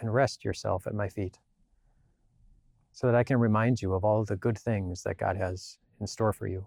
and 0.00 0.12
rest 0.12 0.44
yourself 0.44 0.86
at 0.86 0.94
my 0.94 1.08
feet 1.08 1.38
so 2.92 3.06
that 3.06 3.14
I 3.14 3.22
can 3.22 3.36
remind 3.36 3.82
you 3.82 3.92
of 3.92 4.04
all 4.04 4.24
the 4.24 4.36
good 4.36 4.58
things 4.58 5.02
that 5.02 5.18
God 5.18 5.36
has 5.36 5.78
in 6.00 6.06
store 6.06 6.32
for 6.32 6.46
you 6.46 6.66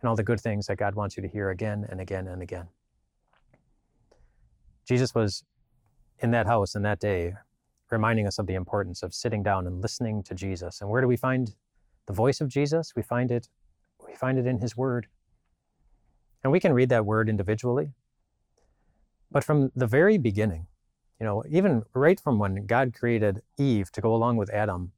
and 0.00 0.08
all 0.08 0.16
the 0.16 0.22
good 0.22 0.40
things 0.40 0.66
that 0.66 0.76
God 0.76 0.94
wants 0.94 1.16
you 1.16 1.22
to 1.22 1.28
hear 1.28 1.50
again 1.50 1.86
and 1.88 2.00
again 2.00 2.26
and 2.26 2.42
again. 2.42 2.68
Jesus 4.88 5.14
was 5.14 5.44
in 6.18 6.30
that 6.30 6.46
house 6.46 6.74
in 6.74 6.82
that 6.82 6.98
day, 6.98 7.34
reminding 7.92 8.26
us 8.26 8.38
of 8.38 8.46
the 8.46 8.54
importance 8.54 9.02
of 9.02 9.14
sitting 9.14 9.42
down 9.42 9.66
and 9.66 9.80
listening 9.80 10.22
to 10.24 10.34
Jesus. 10.34 10.80
And 10.80 10.90
where 10.90 11.00
do 11.00 11.08
we 11.08 11.16
find 11.16 11.54
the 12.06 12.12
voice 12.12 12.40
of 12.40 12.48
Jesus? 12.48 12.92
We 12.96 13.02
find 13.02 13.30
it 13.30 13.48
we 14.06 14.16
find 14.16 14.38
it 14.38 14.46
in 14.46 14.58
his 14.58 14.76
word. 14.76 15.06
And 16.42 16.52
we 16.52 16.60
can 16.60 16.72
read 16.72 16.88
that 16.90 17.06
word 17.06 17.28
individually. 17.28 17.92
But 19.30 19.44
from 19.44 19.70
the 19.74 19.86
very 19.86 20.18
beginning, 20.18 20.66
you 21.18 21.24
know, 21.24 21.44
even 21.48 21.84
right 21.94 22.20
from 22.20 22.38
when 22.38 22.66
God 22.66 22.92
created 22.94 23.42
Eve 23.58 23.90
to 23.92 24.00
go 24.00 24.14
along 24.14 24.36
with 24.36 24.50
Adam, 24.50 24.92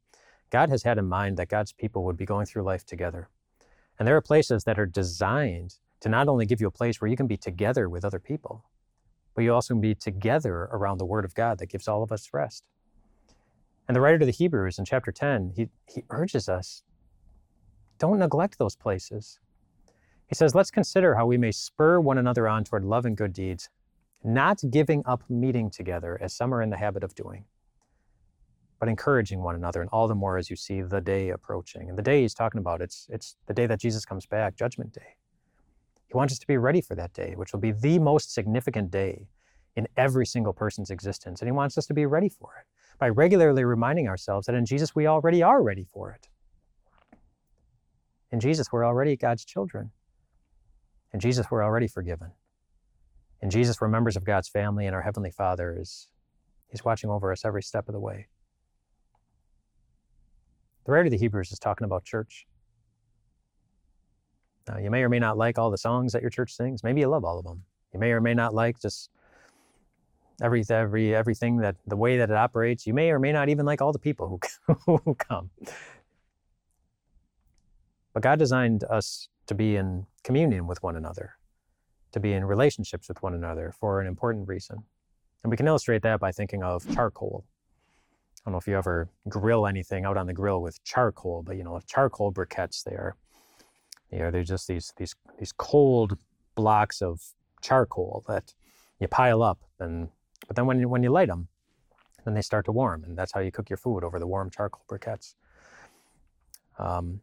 God 0.50 0.70
has 0.70 0.82
had 0.82 0.98
in 0.98 1.06
mind 1.06 1.36
that 1.36 1.48
God's 1.48 1.72
people 1.72 2.04
would 2.04 2.16
be 2.16 2.24
going 2.24 2.46
through 2.46 2.62
life 2.62 2.84
together. 2.84 3.28
And 3.98 4.08
there 4.08 4.16
are 4.16 4.22
places 4.22 4.64
that 4.64 4.78
are 4.78 4.86
designed 4.86 5.76
to 6.00 6.08
not 6.08 6.28
only 6.28 6.46
give 6.46 6.60
you 6.60 6.66
a 6.66 6.72
place 6.72 7.00
where 7.00 7.08
you 7.08 7.16
can 7.16 7.26
be 7.26 7.36
together 7.36 7.88
with 7.88 8.04
other 8.04 8.18
people, 8.18 8.64
but 9.34 9.42
you 9.42 9.52
also 9.52 9.74
can 9.74 9.80
be 9.80 9.94
together 9.94 10.68
around 10.72 10.98
the 10.98 11.04
Word 11.04 11.24
of 11.24 11.34
God 11.34 11.58
that 11.58 11.66
gives 11.66 11.86
all 11.86 12.02
of 12.02 12.10
us 12.10 12.28
rest. 12.32 12.64
And 13.86 13.94
the 13.94 14.00
writer 14.00 14.18
to 14.18 14.26
the 14.26 14.32
Hebrews 14.32 14.78
in 14.78 14.84
chapter 14.84 15.12
10, 15.12 15.52
he, 15.56 15.68
he 15.88 16.04
urges 16.10 16.48
us 16.48 16.82
don't 17.98 18.18
neglect 18.18 18.58
those 18.58 18.74
places. 18.74 19.38
He 20.26 20.34
says, 20.34 20.54
Let's 20.54 20.70
consider 20.70 21.14
how 21.14 21.26
we 21.26 21.38
may 21.38 21.52
spur 21.52 22.00
one 22.00 22.18
another 22.18 22.48
on 22.48 22.64
toward 22.64 22.84
love 22.84 23.06
and 23.06 23.16
good 23.16 23.32
deeds, 23.32 23.68
not 24.24 24.60
giving 24.68 25.02
up 25.06 25.22
meeting 25.30 25.70
together 25.70 26.18
as 26.20 26.34
some 26.34 26.52
are 26.52 26.60
in 26.60 26.70
the 26.70 26.76
habit 26.76 27.04
of 27.04 27.14
doing 27.14 27.44
but 28.80 28.88
encouraging 28.90 29.42
one 29.42 29.54
another, 29.54 29.80
and 29.80 29.88
all 29.92 30.08
the 30.08 30.14
more 30.14 30.36
as 30.36 30.50
you 30.50 30.56
see 30.56 30.82
the 30.82 31.00
day 31.00 31.30
approaching. 31.30 31.88
And 31.88 31.96
the 31.96 32.02
day 32.02 32.20
he's 32.20 32.34
talking 32.34 32.58
about, 32.58 32.82
it's, 32.82 33.06
it's 33.08 33.36
the 33.46 33.54
day 33.54 33.66
that 33.66 33.80
Jesus 33.80 34.04
comes 34.04 34.26
back, 34.26 34.56
Judgment 34.56 34.92
Day. 34.92 35.16
He 36.06 36.14
wants 36.14 36.34
us 36.34 36.38
to 36.40 36.46
be 36.46 36.58
ready 36.58 36.82
for 36.82 36.94
that 36.94 37.14
day, 37.14 37.32
which 37.34 37.54
will 37.54 37.60
be 37.60 37.72
the 37.72 37.98
most 37.98 38.34
significant 38.34 38.90
day 38.90 39.28
in 39.74 39.88
every 39.96 40.26
single 40.26 40.52
person's 40.52 40.90
existence. 40.90 41.40
And 41.40 41.48
he 41.48 41.52
wants 41.52 41.78
us 41.78 41.86
to 41.86 41.94
be 41.94 42.04
ready 42.04 42.28
for 42.28 42.50
it 42.60 42.66
by 42.98 43.08
regularly 43.08 43.64
reminding 43.64 44.08
ourselves 44.08 44.46
that 44.46 44.54
in 44.54 44.66
Jesus 44.66 44.94
we 44.94 45.06
already 45.06 45.42
are 45.42 45.62
ready 45.62 45.84
for 45.84 46.10
it. 46.10 46.28
In 48.34 48.40
Jesus, 48.40 48.72
we're 48.72 48.84
already 48.84 49.16
God's 49.16 49.44
children. 49.44 49.92
In 51.12 51.20
Jesus, 51.20 51.46
we're 51.50 51.62
already 51.62 51.86
forgiven. 51.86 52.32
In 53.40 53.48
Jesus, 53.48 53.80
we're 53.80 53.86
members 53.86 54.16
of 54.16 54.24
God's 54.24 54.48
family, 54.48 54.86
and 54.86 54.94
our 54.94 55.02
Heavenly 55.02 55.30
Father 55.30 55.76
is 55.78 56.08
He's 56.66 56.84
watching 56.84 57.10
over 57.10 57.30
us 57.30 57.44
every 57.44 57.62
step 57.62 57.88
of 57.88 57.92
the 57.92 58.00
way. 58.00 58.26
The 60.84 60.90
writer 60.90 61.04
of 61.04 61.12
the 61.12 61.18
Hebrews 61.18 61.52
is 61.52 61.60
talking 61.60 61.84
about 61.84 62.04
church. 62.04 62.46
Now, 64.68 64.78
you 64.78 64.90
may 64.90 65.02
or 65.02 65.08
may 65.08 65.20
not 65.20 65.38
like 65.38 65.56
all 65.56 65.70
the 65.70 65.78
songs 65.78 66.12
that 66.12 66.22
your 66.22 66.30
church 66.30 66.52
sings. 66.52 66.82
Maybe 66.82 67.02
you 67.02 67.06
love 67.06 67.24
all 67.24 67.38
of 67.38 67.44
them. 67.44 67.62
You 67.92 68.00
may 68.00 68.10
or 68.10 68.20
may 68.20 68.34
not 68.34 68.52
like 68.52 68.80
just 68.80 69.10
every 70.42 70.64
every 70.68 71.14
everything 71.14 71.58
that 71.58 71.76
the 71.86 71.96
way 71.96 72.16
that 72.18 72.30
it 72.30 72.36
operates. 72.36 72.86
You 72.86 72.94
may 72.94 73.10
or 73.10 73.18
may 73.18 73.32
not 73.32 73.48
even 73.48 73.66
like 73.66 73.80
all 73.80 73.92
the 73.92 73.98
people 73.98 74.28
who 74.28 74.74
who 75.04 75.14
come. 75.14 75.50
But 78.12 78.22
God 78.22 78.38
designed 78.38 78.84
us 78.84 79.28
to 79.46 79.54
be 79.54 79.76
in 79.76 80.06
communion 80.22 80.66
with 80.66 80.82
one 80.82 80.96
another, 80.96 81.34
to 82.12 82.20
be 82.20 82.32
in 82.32 82.44
relationships 82.44 83.08
with 83.08 83.22
one 83.22 83.34
another 83.34 83.74
for 83.78 84.00
an 84.00 84.06
important 84.06 84.48
reason. 84.48 84.84
And 85.42 85.50
we 85.50 85.56
can 85.56 85.66
illustrate 85.66 86.02
that 86.02 86.20
by 86.20 86.32
thinking 86.32 86.62
of 86.62 86.88
charcoal. 86.94 87.44
I 88.46 88.50
don't 88.50 88.52
know 88.52 88.58
if 88.58 88.68
you 88.68 88.76
ever 88.76 89.08
grill 89.28 89.66
anything 89.66 90.04
out 90.04 90.16
on 90.16 90.26
the 90.26 90.32
grill 90.32 90.62
with 90.62 90.82
charcoal, 90.84 91.42
but 91.42 91.56
you 91.56 91.64
know, 91.64 91.80
charcoal 91.86 92.32
briquettes, 92.32 92.84
they 92.84 92.92
are, 92.92 93.16
you 94.10 94.20
know, 94.20 94.30
they're 94.30 94.42
just 94.42 94.68
these, 94.68 94.92
these, 94.96 95.14
these 95.38 95.52
cold 95.52 96.16
blocks 96.54 97.02
of 97.02 97.20
charcoal 97.62 98.22
that 98.28 98.54
you 99.00 99.08
pile 99.08 99.42
up. 99.42 99.58
And, 99.80 100.08
but 100.46 100.56
then 100.56 100.66
when 100.66 100.80
you, 100.80 100.88
when 100.88 101.02
you 101.02 101.10
light 101.10 101.28
them, 101.28 101.48
then 102.24 102.34
they 102.34 102.42
start 102.42 102.64
to 102.66 102.72
warm. 102.72 103.04
And 103.04 103.16
that's 103.16 103.32
how 103.32 103.40
you 103.40 103.50
cook 103.50 103.68
your 103.68 103.76
food 103.76 104.04
over 104.04 104.18
the 104.18 104.26
warm 104.26 104.50
charcoal 104.50 104.84
briquettes. 104.88 105.34
Um, 106.78 107.20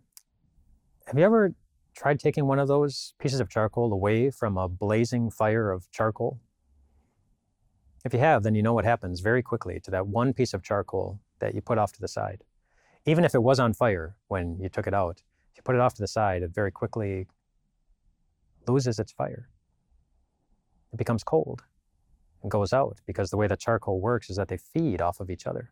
have 1.08 1.18
you 1.18 1.25
ever 1.25 1.54
tried 1.96 2.20
taking 2.20 2.46
one 2.46 2.60
of 2.60 2.68
those 2.68 3.13
pieces 3.20 3.40
of 3.40 3.50
charcoal 3.50 3.92
away 3.92 4.32
from 4.32 4.58
a 4.58 4.68
blazing 4.68 5.30
fire 5.30 5.72
of 5.72 5.90
charcoal? 5.92 6.40
If 8.06 8.13
you 8.13 8.20
have, 8.20 8.44
then 8.44 8.56
you 8.56 8.63
know 8.63 8.74
what 8.74 8.86
happens 8.86 9.20
very 9.20 9.44
quickly 9.44 9.80
to 9.82 9.92
that 9.92 10.08
one 10.08 10.34
piece 10.34 10.54
of 10.54 10.63
charcoal 10.63 11.20
that 11.40 11.54
you 11.54 11.62
put 11.62 11.78
off 11.78 11.92
to 11.94 12.01
the 12.01 12.08
side. 12.08 12.44
Even 13.06 13.25
if 13.25 13.36
it 13.36 13.44
was 13.44 13.60
on 13.60 13.74
fire 13.74 14.16
when 14.28 14.60
you 14.60 14.70
took 14.70 14.88
it 14.88 14.94
out, 14.94 15.22
if 15.51 15.58
you 15.58 15.63
put 15.63 15.75
it 15.75 15.82
off 15.82 15.94
to 15.96 16.01
the 16.01 16.08
side, 16.08 16.44
it 16.44 16.51
very 16.54 16.72
quickly 16.72 17.28
loses 18.68 19.00
its 19.00 19.12
fire. 19.12 19.50
It 20.94 20.98
becomes 20.98 21.24
cold 21.24 21.63
goes 22.50 22.74
out 22.74 22.98
because 23.06 23.30
the 23.30 23.38
way 23.38 23.48
that 23.48 23.60
charcoal 23.60 24.00
works 24.00 24.30
is 24.30 24.38
that 24.38 24.48
they 24.48 24.58
feed 24.58 25.02
off 25.02 25.20
of 25.20 25.30
each 25.30 25.46
other. 25.46 25.72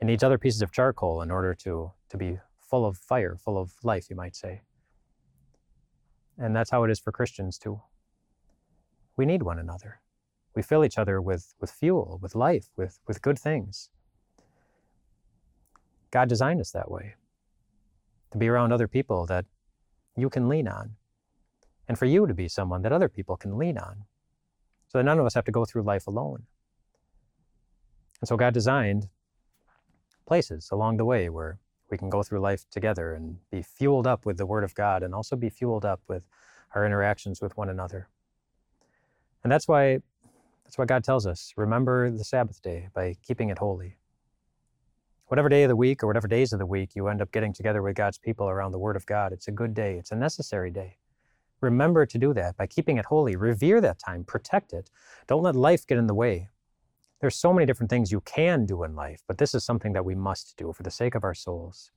It 0.00 0.06
needs 0.06 0.22
other 0.22 0.38
pieces 0.38 0.62
of 0.62 0.72
charcoal 0.72 1.22
in 1.22 1.30
order 1.30 1.54
to, 1.54 1.92
to 2.08 2.16
be 2.16 2.38
full 2.60 2.86
of 2.86 2.96
fire, 2.96 3.36
full 3.36 3.58
of 3.58 3.72
life, 3.82 4.08
you 4.08 4.16
might 4.16 4.34
say. 4.34 4.62
And 6.38 6.56
that's 6.56 6.70
how 6.70 6.84
it 6.84 6.90
is 6.90 6.98
for 6.98 7.12
Christians 7.12 7.58
too. 7.58 7.80
We 9.16 9.26
need 9.26 9.42
one 9.42 9.58
another. 9.58 10.00
We 10.54 10.62
fill 10.62 10.84
each 10.84 10.98
other 10.98 11.20
with, 11.20 11.54
with 11.60 11.70
fuel, 11.70 12.18
with 12.22 12.34
life, 12.34 12.68
with, 12.76 12.98
with 13.06 13.22
good 13.22 13.38
things. 13.38 13.90
God 16.10 16.28
designed 16.28 16.60
us 16.60 16.70
that 16.72 16.90
way 16.90 17.14
to 18.32 18.38
be 18.38 18.48
around 18.48 18.72
other 18.72 18.88
people 18.88 19.26
that 19.26 19.44
you 20.16 20.30
can 20.30 20.48
lean 20.48 20.68
on, 20.68 20.96
and 21.88 21.98
for 21.98 22.06
you 22.06 22.26
to 22.26 22.34
be 22.34 22.48
someone 22.48 22.82
that 22.82 22.92
other 22.92 23.08
people 23.08 23.36
can 23.36 23.58
lean 23.58 23.78
on, 23.78 24.04
so 24.90 24.98
that 24.98 25.04
none 25.04 25.20
of 25.20 25.26
us 25.26 25.34
have 25.34 25.44
to 25.44 25.52
go 25.52 25.64
through 25.64 25.82
life 25.82 26.08
alone. 26.08 26.42
And 28.20 28.28
so 28.28 28.36
God 28.36 28.52
designed 28.52 29.08
places 30.26 30.68
along 30.72 30.96
the 30.96 31.04
way 31.04 31.28
where 31.28 31.58
we 31.90 31.96
can 31.96 32.10
go 32.10 32.22
through 32.22 32.40
life 32.40 32.64
together 32.70 33.14
and 33.14 33.38
be 33.50 33.62
fueled 33.62 34.06
up 34.06 34.26
with 34.26 34.36
the 34.36 34.46
Word 34.46 34.64
of 34.64 34.74
God 34.74 35.02
and 35.02 35.14
also 35.14 35.36
be 35.36 35.48
fueled 35.48 35.84
up 35.84 36.00
with 36.08 36.26
our 36.74 36.84
interactions 36.84 37.40
with 37.40 37.56
one 37.56 37.68
another. 37.68 38.08
And 39.42 39.50
that's 39.50 39.66
why 39.66 40.00
that's 40.64 40.78
why 40.78 40.84
God 40.84 41.02
tells 41.02 41.26
us 41.26 41.52
remember 41.56 42.10
the 42.10 42.24
Sabbath 42.24 42.60
day 42.62 42.88
by 42.92 43.16
keeping 43.26 43.48
it 43.48 43.58
holy. 43.58 43.96
Whatever 45.26 45.48
day 45.48 45.62
of 45.62 45.68
the 45.68 45.76
week 45.76 46.02
or 46.02 46.08
whatever 46.08 46.28
days 46.28 46.52
of 46.52 46.58
the 46.58 46.66
week 46.66 46.96
you 46.96 47.06
end 47.06 47.22
up 47.22 47.30
getting 47.30 47.52
together 47.52 47.82
with 47.82 47.94
God's 47.94 48.18
people 48.18 48.48
around 48.48 48.72
the 48.72 48.78
Word 48.78 48.96
of 48.96 49.06
God, 49.06 49.32
it's 49.32 49.46
a 49.46 49.52
good 49.52 49.74
day. 49.74 49.96
It's 49.96 50.10
a 50.10 50.16
necessary 50.16 50.70
day. 50.70 50.99
Remember 51.60 52.06
to 52.06 52.18
do 52.18 52.32
that 52.34 52.56
by 52.56 52.66
keeping 52.66 52.96
it 52.96 53.06
holy. 53.06 53.36
Revere 53.36 53.80
that 53.80 53.98
time, 53.98 54.24
protect 54.24 54.72
it. 54.72 54.90
Don't 55.26 55.42
let 55.42 55.54
life 55.54 55.86
get 55.86 55.98
in 55.98 56.06
the 56.06 56.14
way. 56.14 56.48
There's 57.20 57.36
so 57.36 57.52
many 57.52 57.66
different 57.66 57.90
things 57.90 58.10
you 58.10 58.22
can 58.22 58.64
do 58.64 58.82
in 58.82 58.94
life, 58.94 59.22
but 59.26 59.36
this 59.36 59.54
is 59.54 59.62
something 59.62 59.92
that 59.92 60.04
we 60.04 60.14
must 60.14 60.56
do 60.56 60.72
for 60.72 60.82
the 60.82 60.90
sake 60.90 61.14
of 61.14 61.22
our 61.22 61.34
souls. 61.34 61.90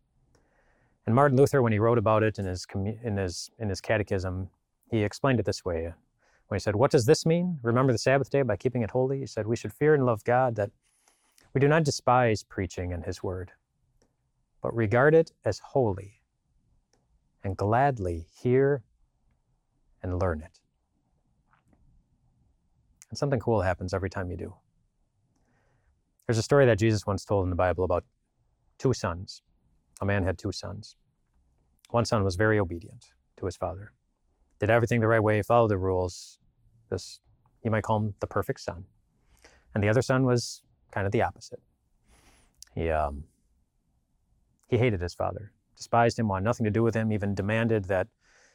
And 1.06 1.16
Martin 1.16 1.38
Luther, 1.38 1.62
when 1.62 1.72
he 1.72 1.80
wrote 1.80 1.98
about 1.98 2.24
it 2.24 2.40
in 2.40 2.46
his, 2.46 2.66
in 2.74 3.18
his, 3.18 3.50
in 3.58 3.70
his 3.70 3.80
catechism, 3.80 4.50
he 4.92 5.04
explained 5.04 5.40
it 5.40 5.46
this 5.46 5.64
way 5.64 5.94
when 6.48 6.58
he 6.58 6.62
said, 6.62 6.76
What 6.76 6.92
does 6.92 7.06
this 7.06 7.26
mean? 7.26 7.60
Remember 7.62 7.92
the 7.92 7.98
Sabbath 7.98 8.30
day 8.30 8.42
by 8.42 8.58
keeping 8.58 8.82
it 8.82 8.92
holy? 8.92 9.20
He 9.20 9.26
said, 9.26 9.48
We 9.48 9.56
should 9.56 9.74
fear 9.74 9.94
and 9.94 10.06
love 10.06 10.24
God, 10.24 10.56
that 10.56 10.72
we 11.54 11.62
do 11.62 11.68
not 11.68 11.84
despise 11.84 12.44
preaching 12.44 12.92
and 12.92 13.06
his 13.06 13.24
word, 13.24 13.52
but 14.62 14.76
regard 14.76 15.16
it 15.16 15.32
as 15.46 15.60
holy 15.60 16.22
and 17.44 17.56
gladly 17.56 18.28
hear 18.32 18.84
and 20.04 20.20
learn 20.20 20.42
it. 20.42 20.60
And 23.10 23.18
something 23.18 23.40
cool 23.40 23.62
happens 23.62 23.94
every 23.94 24.10
time 24.10 24.30
you 24.30 24.38
do. 24.38 24.54
There's 26.28 26.38
a 26.38 26.44
story 26.44 26.66
that 26.66 26.80
Jesus 26.80 27.06
once 27.06 27.26
told 27.26 27.46
in 27.46 27.50
the 27.50 27.56
Bible 27.56 27.84
about 27.84 28.04
two 28.78 28.94
sons. 28.94 29.42
A 30.02 30.06
man 30.06 30.24
had 30.24 30.38
two 30.38 30.52
sons. 30.52 30.96
One 31.90 32.06
son 32.06 32.24
was 32.24 32.36
very 32.36 32.60
obedient 32.60 33.14
to 33.38 33.46
his 33.46 33.56
father, 33.56 33.92
did 34.60 34.70
everything 34.70 35.00
the 35.00 35.08
right 35.08 35.22
way, 35.22 35.42
followed 35.42 35.70
the 35.70 35.78
rules. 35.78 36.40
This, 36.90 37.20
you 37.64 37.72
might 37.72 37.84
call 37.84 37.98
him 37.98 38.16
the 38.20 38.28
perfect 38.28 38.62
son. 38.62 38.86
And 39.74 39.84
the 39.84 39.90
other 39.90 40.02
son 40.02 40.26
was 40.26 40.64
kind 40.92 41.06
of 41.06 41.12
the 41.12 41.22
opposite. 41.22 41.62
He, 42.74 42.90
um, 42.90 43.26
he 44.68 44.78
hated 44.78 45.02
his 45.02 45.14
father, 45.14 45.52
despised 45.76 46.18
him, 46.18 46.28
wanted 46.28 46.46
nothing 46.46 46.64
to 46.64 46.72
do 46.72 46.82
with 46.82 46.96
him, 46.96 47.12
even 47.12 47.36
demanded 47.36 47.86
that 47.86 48.08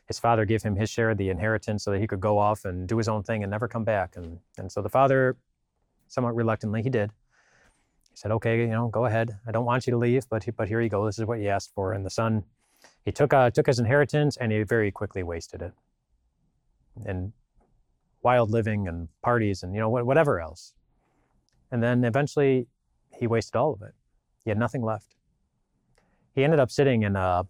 his 0.08 0.18
father 0.18 0.46
give 0.46 0.62
him 0.62 0.74
his 0.74 0.88
share 0.88 1.10
of 1.10 1.18
the 1.18 1.28
inheritance 1.28 1.84
so 1.84 1.92
that 1.92 2.00
he 2.00 2.06
could 2.06 2.20
go 2.20 2.38
off 2.38 2.64
and 2.64 2.88
do 2.88 2.96
his 2.96 3.08
own 3.08 3.22
thing 3.22 3.44
and 3.44 3.50
never 3.50 3.68
come 3.68 3.84
back. 3.84 4.16
And, 4.16 4.38
and 4.56 4.72
so 4.72 4.80
the 4.80 4.88
father, 4.88 5.36
somewhat 6.08 6.34
reluctantly, 6.34 6.82
he 6.82 6.88
did. 6.88 7.12
He 8.10 8.16
said, 8.16 8.30
okay, 8.32 8.58
you 8.60 8.68
know, 8.68 8.88
go 8.88 9.04
ahead. 9.04 9.38
I 9.46 9.52
don't 9.52 9.66
want 9.66 9.86
you 9.86 9.90
to 9.90 9.98
leave, 9.98 10.26
but, 10.30 10.46
but 10.56 10.66
here 10.66 10.80
you 10.80 10.88
go. 10.88 11.04
This 11.04 11.18
is 11.18 11.26
what 11.26 11.40
you 11.40 11.48
asked 11.48 11.72
for. 11.74 11.92
And 11.92 12.06
the 12.06 12.10
son, 12.10 12.44
he 13.04 13.12
took, 13.12 13.34
uh, 13.34 13.50
took 13.50 13.66
his 13.66 13.78
inheritance 13.78 14.38
and 14.38 14.50
he 14.50 14.62
very 14.62 14.90
quickly 14.90 15.22
wasted 15.22 15.60
it. 15.60 15.72
And 17.04 17.34
wild 18.22 18.50
living 18.50 18.88
and 18.88 19.08
parties 19.22 19.62
and, 19.62 19.74
you 19.74 19.80
know, 19.80 19.90
whatever 19.90 20.40
else. 20.40 20.72
And 21.70 21.82
then 21.82 22.02
eventually 22.04 22.66
he 23.12 23.26
wasted 23.26 23.56
all 23.56 23.74
of 23.74 23.82
it. 23.82 23.92
He 24.42 24.50
had 24.50 24.58
nothing 24.58 24.82
left. 24.82 25.16
He 26.34 26.44
ended 26.44 26.60
up 26.60 26.70
sitting 26.70 27.02
in 27.02 27.14
a, 27.14 27.46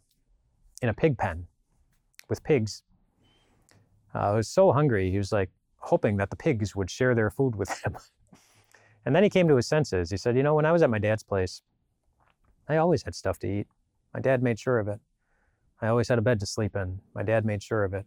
in 0.83 0.89
a 0.89 0.95
pig 0.95 1.17
pen 1.17 1.47
with 2.29 2.43
pigs. 2.43 2.83
Uh, 4.15 4.33
he 4.33 4.37
was 4.37 4.49
so 4.49 4.73
hungry, 4.73 5.11
he 5.11 5.19
was 5.19 5.33
like 5.33 5.51
hoping 5.79 6.17
that 6.17 6.31
the 6.31 6.37
pigs 6.37 6.75
would 6.75 6.91
share 6.91 7.15
their 7.15 7.31
food 7.31 7.57
with 7.57 7.71
him. 7.83 7.97
and 9.07 9.15
then 9.15 9.23
he 9.23 9.31
came 9.31 9.49
to 9.49 9.57
his 9.57 9.67
senses. 9.67 10.11
He 10.11 10.17
said, 10.17 10.37
You 10.37 10.43
know, 10.43 10.55
when 10.55 10.67
I 10.67 10.73
was 10.73 10.83
at 10.83 10.91
my 10.91 10.99
dad's 10.99 11.23
place, 11.23 11.63
I 12.69 12.77
always 12.77 13.03
had 13.03 13.15
stuff 13.15 13.39
to 13.41 13.47
eat. 13.47 13.67
My 14.13 14.21
dad 14.21 14.43
made 14.43 14.59
sure 14.59 14.79
of 14.79 14.89
it. 14.89 15.01
I 15.81 15.89
always 15.89 16.09
had 16.09 16.19
a 16.19 16.23
bed 16.23 16.41
to 16.41 16.47
sleep 16.47 16.75
in. 16.75 17.01
My 17.15 17.23
dad 17.23 17.45
made 17.45 17.63
sure 17.63 17.85
of 17.85 17.95
it. 17.95 18.05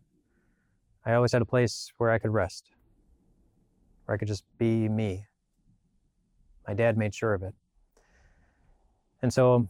I 1.06 1.14
always 1.14 1.32
had 1.32 1.42
a 1.42 1.46
place 1.46 1.92
where 1.98 2.12
I 2.12 2.20
could 2.20 2.32
rest, 2.32 2.70
where 4.06 4.16
I 4.16 4.18
could 4.18 4.28
just 4.28 4.44
be 4.58 4.88
me. 4.90 5.26
My 6.68 6.74
dad 6.74 6.98
made 6.98 7.16
sure 7.16 7.34
of 7.34 7.42
it. 7.44 7.56
And 9.22 9.34
so 9.34 9.68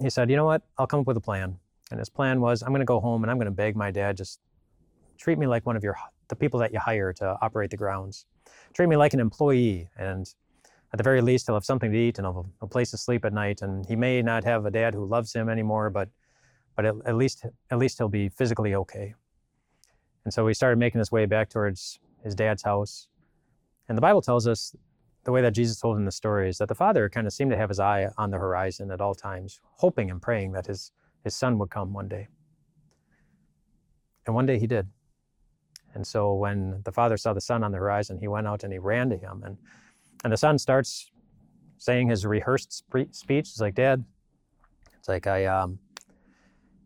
he 0.00 0.10
said, 0.10 0.28
You 0.28 0.36
know 0.36 0.44
what? 0.44 0.62
I'll 0.76 0.86
come 0.86 1.00
up 1.00 1.06
with 1.06 1.16
a 1.16 1.20
plan. 1.20 1.58
And 1.90 1.98
his 1.98 2.08
plan 2.08 2.40
was, 2.40 2.62
I'm 2.62 2.70
going 2.70 2.80
to 2.80 2.86
go 2.86 3.00
home 3.00 3.22
and 3.22 3.30
I'm 3.30 3.36
going 3.36 3.46
to 3.46 3.52
beg 3.52 3.76
my 3.76 3.90
dad, 3.90 4.16
just 4.16 4.40
treat 5.18 5.38
me 5.38 5.46
like 5.46 5.66
one 5.66 5.76
of 5.76 5.84
your 5.84 5.96
the 6.28 6.36
people 6.36 6.58
that 6.60 6.72
you 6.72 6.80
hire 6.80 7.12
to 7.12 7.36
operate 7.40 7.70
the 7.70 7.76
grounds. 7.76 8.26
Treat 8.74 8.88
me 8.88 8.96
like 8.96 9.14
an 9.14 9.20
employee, 9.20 9.88
and 9.96 10.26
at 10.92 10.98
the 10.98 11.04
very 11.04 11.20
least, 11.20 11.46
he'll 11.46 11.54
have 11.54 11.64
something 11.64 11.92
to 11.92 11.98
eat 11.98 12.18
and 12.18 12.26
he'll 12.26 12.50
a 12.62 12.66
place 12.66 12.90
to 12.90 12.96
sleep 12.96 13.24
at 13.24 13.32
night. 13.32 13.62
And 13.62 13.86
he 13.86 13.96
may 13.96 14.22
not 14.22 14.44
have 14.44 14.66
a 14.66 14.70
dad 14.70 14.94
who 14.94 15.04
loves 15.04 15.32
him 15.32 15.48
anymore, 15.48 15.90
but 15.90 16.08
but 16.74 16.84
at, 16.84 16.94
at 17.06 17.16
least 17.16 17.46
at 17.70 17.78
least 17.78 17.98
he'll 17.98 18.08
be 18.08 18.28
physically 18.28 18.74
okay. 18.74 19.14
And 20.24 20.34
so 20.34 20.46
he 20.46 20.54
started 20.54 20.78
making 20.78 20.98
his 20.98 21.12
way 21.12 21.26
back 21.26 21.48
towards 21.48 22.00
his 22.24 22.34
dad's 22.34 22.62
house. 22.62 23.08
And 23.88 23.96
the 23.96 24.02
Bible 24.02 24.22
tells 24.22 24.46
us 24.48 24.74
the 25.24 25.32
way 25.32 25.42
that 25.42 25.52
Jesus 25.52 25.80
told 25.80 25.96
in 25.96 26.04
the 26.04 26.12
story 26.12 26.48
is 26.48 26.58
that 26.58 26.68
the 26.68 26.74
father 26.74 27.08
kind 27.08 27.26
of 27.26 27.32
seemed 27.32 27.50
to 27.52 27.56
have 27.56 27.68
his 27.68 27.80
eye 27.80 28.08
on 28.18 28.30
the 28.30 28.38
horizon 28.38 28.90
at 28.90 29.00
all 29.00 29.14
times, 29.14 29.60
hoping 29.76 30.10
and 30.10 30.20
praying 30.20 30.52
that 30.52 30.66
his 30.66 30.92
his 31.26 31.34
son 31.34 31.58
would 31.58 31.70
come 31.70 31.92
one 31.92 32.06
day. 32.06 32.28
And 34.26 34.34
one 34.36 34.46
day 34.46 34.60
he 34.60 34.68
did. 34.68 34.86
And 35.92 36.06
so 36.06 36.32
when 36.34 36.82
the 36.84 36.92
father 36.92 37.16
saw 37.16 37.32
the 37.32 37.40
son 37.40 37.64
on 37.64 37.72
the 37.72 37.78
horizon, 37.78 38.16
he 38.16 38.28
went 38.28 38.46
out 38.46 38.62
and 38.62 38.72
he 38.72 38.78
ran 38.78 39.10
to 39.10 39.16
him. 39.16 39.42
And, 39.44 39.58
and 40.22 40.32
the 40.32 40.36
son 40.36 40.56
starts 40.56 41.10
saying 41.78 42.10
his 42.10 42.24
rehearsed 42.24 42.72
speech. 42.72 43.48
He's 43.48 43.60
like, 43.60 43.74
Dad, 43.74 44.04
it's 45.00 45.08
like, 45.08 45.26
I, 45.26 45.46
um, 45.46 45.80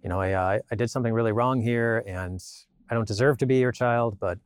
you 0.02 0.08
know, 0.08 0.18
I, 0.18 0.32
uh, 0.32 0.58
I 0.70 0.74
did 0.74 0.90
something 0.90 1.12
really 1.12 1.32
wrong 1.32 1.60
here 1.60 2.02
and 2.06 2.42
I 2.88 2.94
don't 2.94 3.06
deserve 3.06 3.36
to 3.38 3.46
be 3.46 3.56
your 3.56 3.72
child, 3.72 4.16
but, 4.18 4.38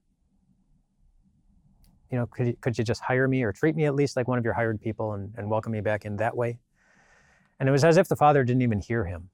you 2.11 2.19
know, 2.19 2.27
could 2.27 2.49
you, 2.49 2.57
could 2.61 2.77
you 2.77 2.83
just 2.83 3.01
hire 3.01 3.29
me 3.29 3.45
or 3.45 3.53
treat 3.53 3.77
me 3.77 3.85
at 3.85 3.95
least 3.95 4.17
like 4.17 4.27
one 4.27 4.41
of 4.41 4.45
your 4.45 4.55
hired 4.55 4.81
people 4.81 5.13
and, 5.13 5.33
and 5.37 5.49
welcome 5.49 5.71
me 5.71 5.83
back 5.83 6.05
in 6.05 6.17
that 6.17 6.37
way? 6.37 6.59
And 7.61 7.69
it 7.69 7.73
was 7.73 7.85
as 7.85 7.97
if 7.97 8.09
the 8.09 8.17
father 8.17 8.43
didn't 8.43 8.63
even 8.63 8.81
hear 8.81 9.05
him. 9.05 9.31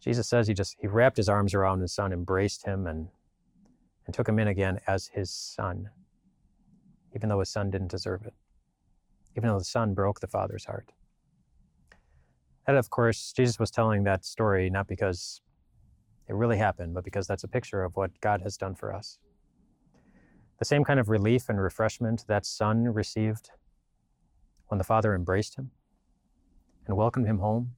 Jesus 0.00 0.28
says 0.28 0.48
he 0.48 0.54
just 0.54 0.76
he 0.80 0.86
wrapped 0.86 1.16
his 1.16 1.28
arms 1.28 1.54
around 1.54 1.80
his 1.80 1.92
son, 1.92 2.12
embraced 2.12 2.64
him, 2.64 2.86
and 2.86 3.08
and 4.06 4.14
took 4.14 4.28
him 4.28 4.38
in 4.38 4.48
again 4.48 4.80
as 4.86 5.08
his 5.08 5.30
son, 5.30 5.90
even 7.14 7.28
though 7.28 7.40
his 7.40 7.50
son 7.50 7.70
didn't 7.70 7.90
deserve 7.90 8.24
it, 8.24 8.34
even 9.36 9.48
though 9.48 9.58
the 9.58 9.64
son 9.64 9.94
broke 9.94 10.20
the 10.20 10.26
father's 10.26 10.64
heart. 10.64 10.92
And 12.66 12.76
of 12.76 12.88
course, 12.88 13.32
Jesus 13.32 13.58
was 13.58 13.70
telling 13.70 14.04
that 14.04 14.24
story 14.24 14.70
not 14.70 14.86
because 14.88 15.42
it 16.28 16.34
really 16.34 16.58
happened, 16.58 16.94
but 16.94 17.04
because 17.04 17.26
that's 17.26 17.44
a 17.44 17.48
picture 17.48 17.82
of 17.82 17.96
what 17.96 18.20
God 18.20 18.40
has 18.42 18.56
done 18.56 18.74
for 18.74 18.94
us. 18.94 19.18
The 20.58 20.64
same 20.64 20.84
kind 20.84 21.00
of 21.00 21.08
relief 21.08 21.48
and 21.48 21.60
refreshment 21.60 22.24
that 22.28 22.46
son 22.46 22.84
received 22.84 23.50
when 24.68 24.78
the 24.78 24.84
father 24.84 25.14
embraced 25.14 25.56
him 25.56 25.70
and 26.86 26.96
welcomed 26.96 27.26
him 27.26 27.38
home 27.38 27.72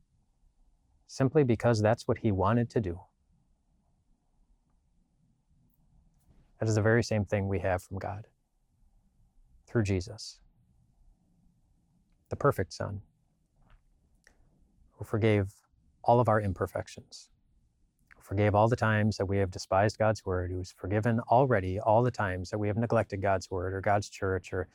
simply 1.13 1.45
because 1.45 1.83
that's 1.83 2.09
what 2.09 2.17
he 2.17 2.33
wanted 2.33 2.71
to 2.71 2.81
do. 2.81 2.99
That 6.59 6.71
is 6.71 6.75
the 6.75 6.81
very 6.81 7.03
same 7.03 7.27
thing 7.27 7.49
we 7.49 7.59
have 7.59 7.83
from 7.83 7.99
God 7.99 8.29
through 9.67 9.83
Jesus, 9.83 10.41
the 12.31 12.37
perfect 12.37 12.73
Son, 12.73 13.03
who 14.93 15.05
forgave 15.05 15.53
all 16.03 16.19
of 16.19 16.31
our 16.31 16.41
imperfections, 16.41 17.29
who 18.17 18.23
forgave 18.23 18.55
all 18.55 18.69
the 18.69 18.75
times 18.75 19.19
that 19.19 19.27
we 19.27 19.37
have 19.37 19.51
despised 19.51 19.99
God's 19.99 20.25
word, 20.25 20.51
who's 20.51 20.73
forgiven 20.73 21.21
already 21.31 21.79
all 21.79 22.03
the 22.03 22.11
times 22.11 22.49
that 22.49 22.59
we 22.59 22.69
have 22.69 22.79
neglected 22.79 23.21
God's 23.21 23.51
word 23.51 23.75
or 23.75 23.83
God's 23.83 24.09
church 24.09 24.51
or 24.55 24.67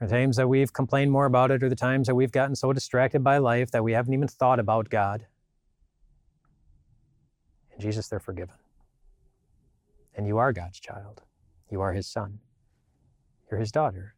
the 0.00 0.08
times 0.08 0.36
that 0.36 0.48
we've 0.48 0.72
complained 0.72 1.12
more 1.12 1.26
about 1.26 1.50
it 1.50 1.62
or 1.62 1.68
the 1.68 1.76
times 1.76 2.06
that 2.06 2.14
we've 2.14 2.32
gotten 2.32 2.56
so 2.56 2.72
distracted 2.72 3.22
by 3.22 3.36
life 3.36 3.70
that 3.72 3.84
we 3.84 3.92
haven't 3.92 4.14
even 4.14 4.26
thought 4.26 4.58
about 4.58 4.88
God. 4.88 5.26
In 7.74 7.80
Jesus, 7.80 8.08
they're 8.08 8.20
forgiven. 8.20 8.56
And 10.14 10.26
you 10.26 10.38
are 10.38 10.52
God's 10.52 10.78
child. 10.78 11.22
You 11.70 11.80
are 11.80 11.92
his 11.92 12.06
son. 12.06 12.38
You're 13.50 13.60
his 13.60 13.72
daughter. 13.72 14.14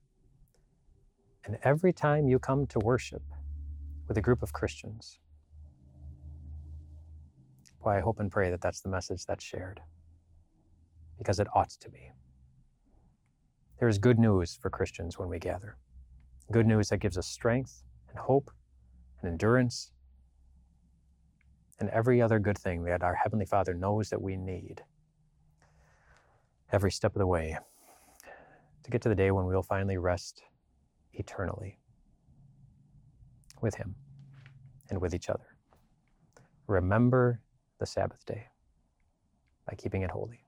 And 1.45 1.59
every 1.62 1.92
time 1.92 2.29
you 2.29 2.38
come 2.38 2.66
to 2.66 2.79
worship 2.81 3.23
with 4.09 4.19
a 4.19 4.21
group 4.21 4.42
of 4.42 4.53
Christians, 4.53 5.21
boy, 7.83 7.92
I 7.92 8.01
hope 8.01 8.21
and 8.21 8.31
pray 8.31 8.51
that 8.51 8.61
that's 8.61 8.81
the 8.81 8.88
message 8.88 9.25
that's 9.25 9.45
shared, 9.45 9.81
because 11.19 11.38
it 11.38 11.47
ought 11.55 11.71
to 11.71 11.88
be. 11.88 12.11
There 13.79 13.88
is 13.88 13.99
good 13.99 14.19
news 14.19 14.59
for 14.61 14.71
Christians 14.71 15.19
when 15.19 15.29
we 15.29 15.38
gather. 15.38 15.77
Good 16.51 16.66
news 16.66 16.88
that 16.88 16.99
gives 16.99 17.16
us 17.16 17.27
strength 17.27 17.85
and 18.09 18.19
hope 18.19 18.51
and 19.21 19.31
endurance 19.31 19.92
and 21.79 21.89
every 21.91 22.23
other 22.23 22.39
good 22.39 22.59
thing 22.59 22.85
that 22.85 23.03
our 23.03 23.15
Heavenly 23.15 23.47
Father 23.47 23.75
knows 23.75 24.11
that 24.11 24.23
we 24.23 24.37
need 24.37 24.83
every 26.73 26.91
step 26.91 27.15
of 27.15 27.19
the 27.19 27.27
way 27.27 27.59
to 28.83 28.91
get 28.91 29.03
to 29.03 29.09
the 29.09 29.15
day 29.15 29.31
when 29.31 29.47
we'll 29.47 29.62
finally 29.62 29.97
rest 29.97 30.43
eternally 31.12 31.79
with 33.61 33.75
Him 33.75 33.95
and 34.91 35.01
with 35.01 35.15
each 35.15 35.29
other. 35.29 35.57
Remember 36.67 37.41
the 37.79 37.87
Sabbath 37.87 38.25
day 38.25 38.47
by 39.67 39.75
keeping 39.75 40.03
it 40.03 40.11
holy. 40.11 40.46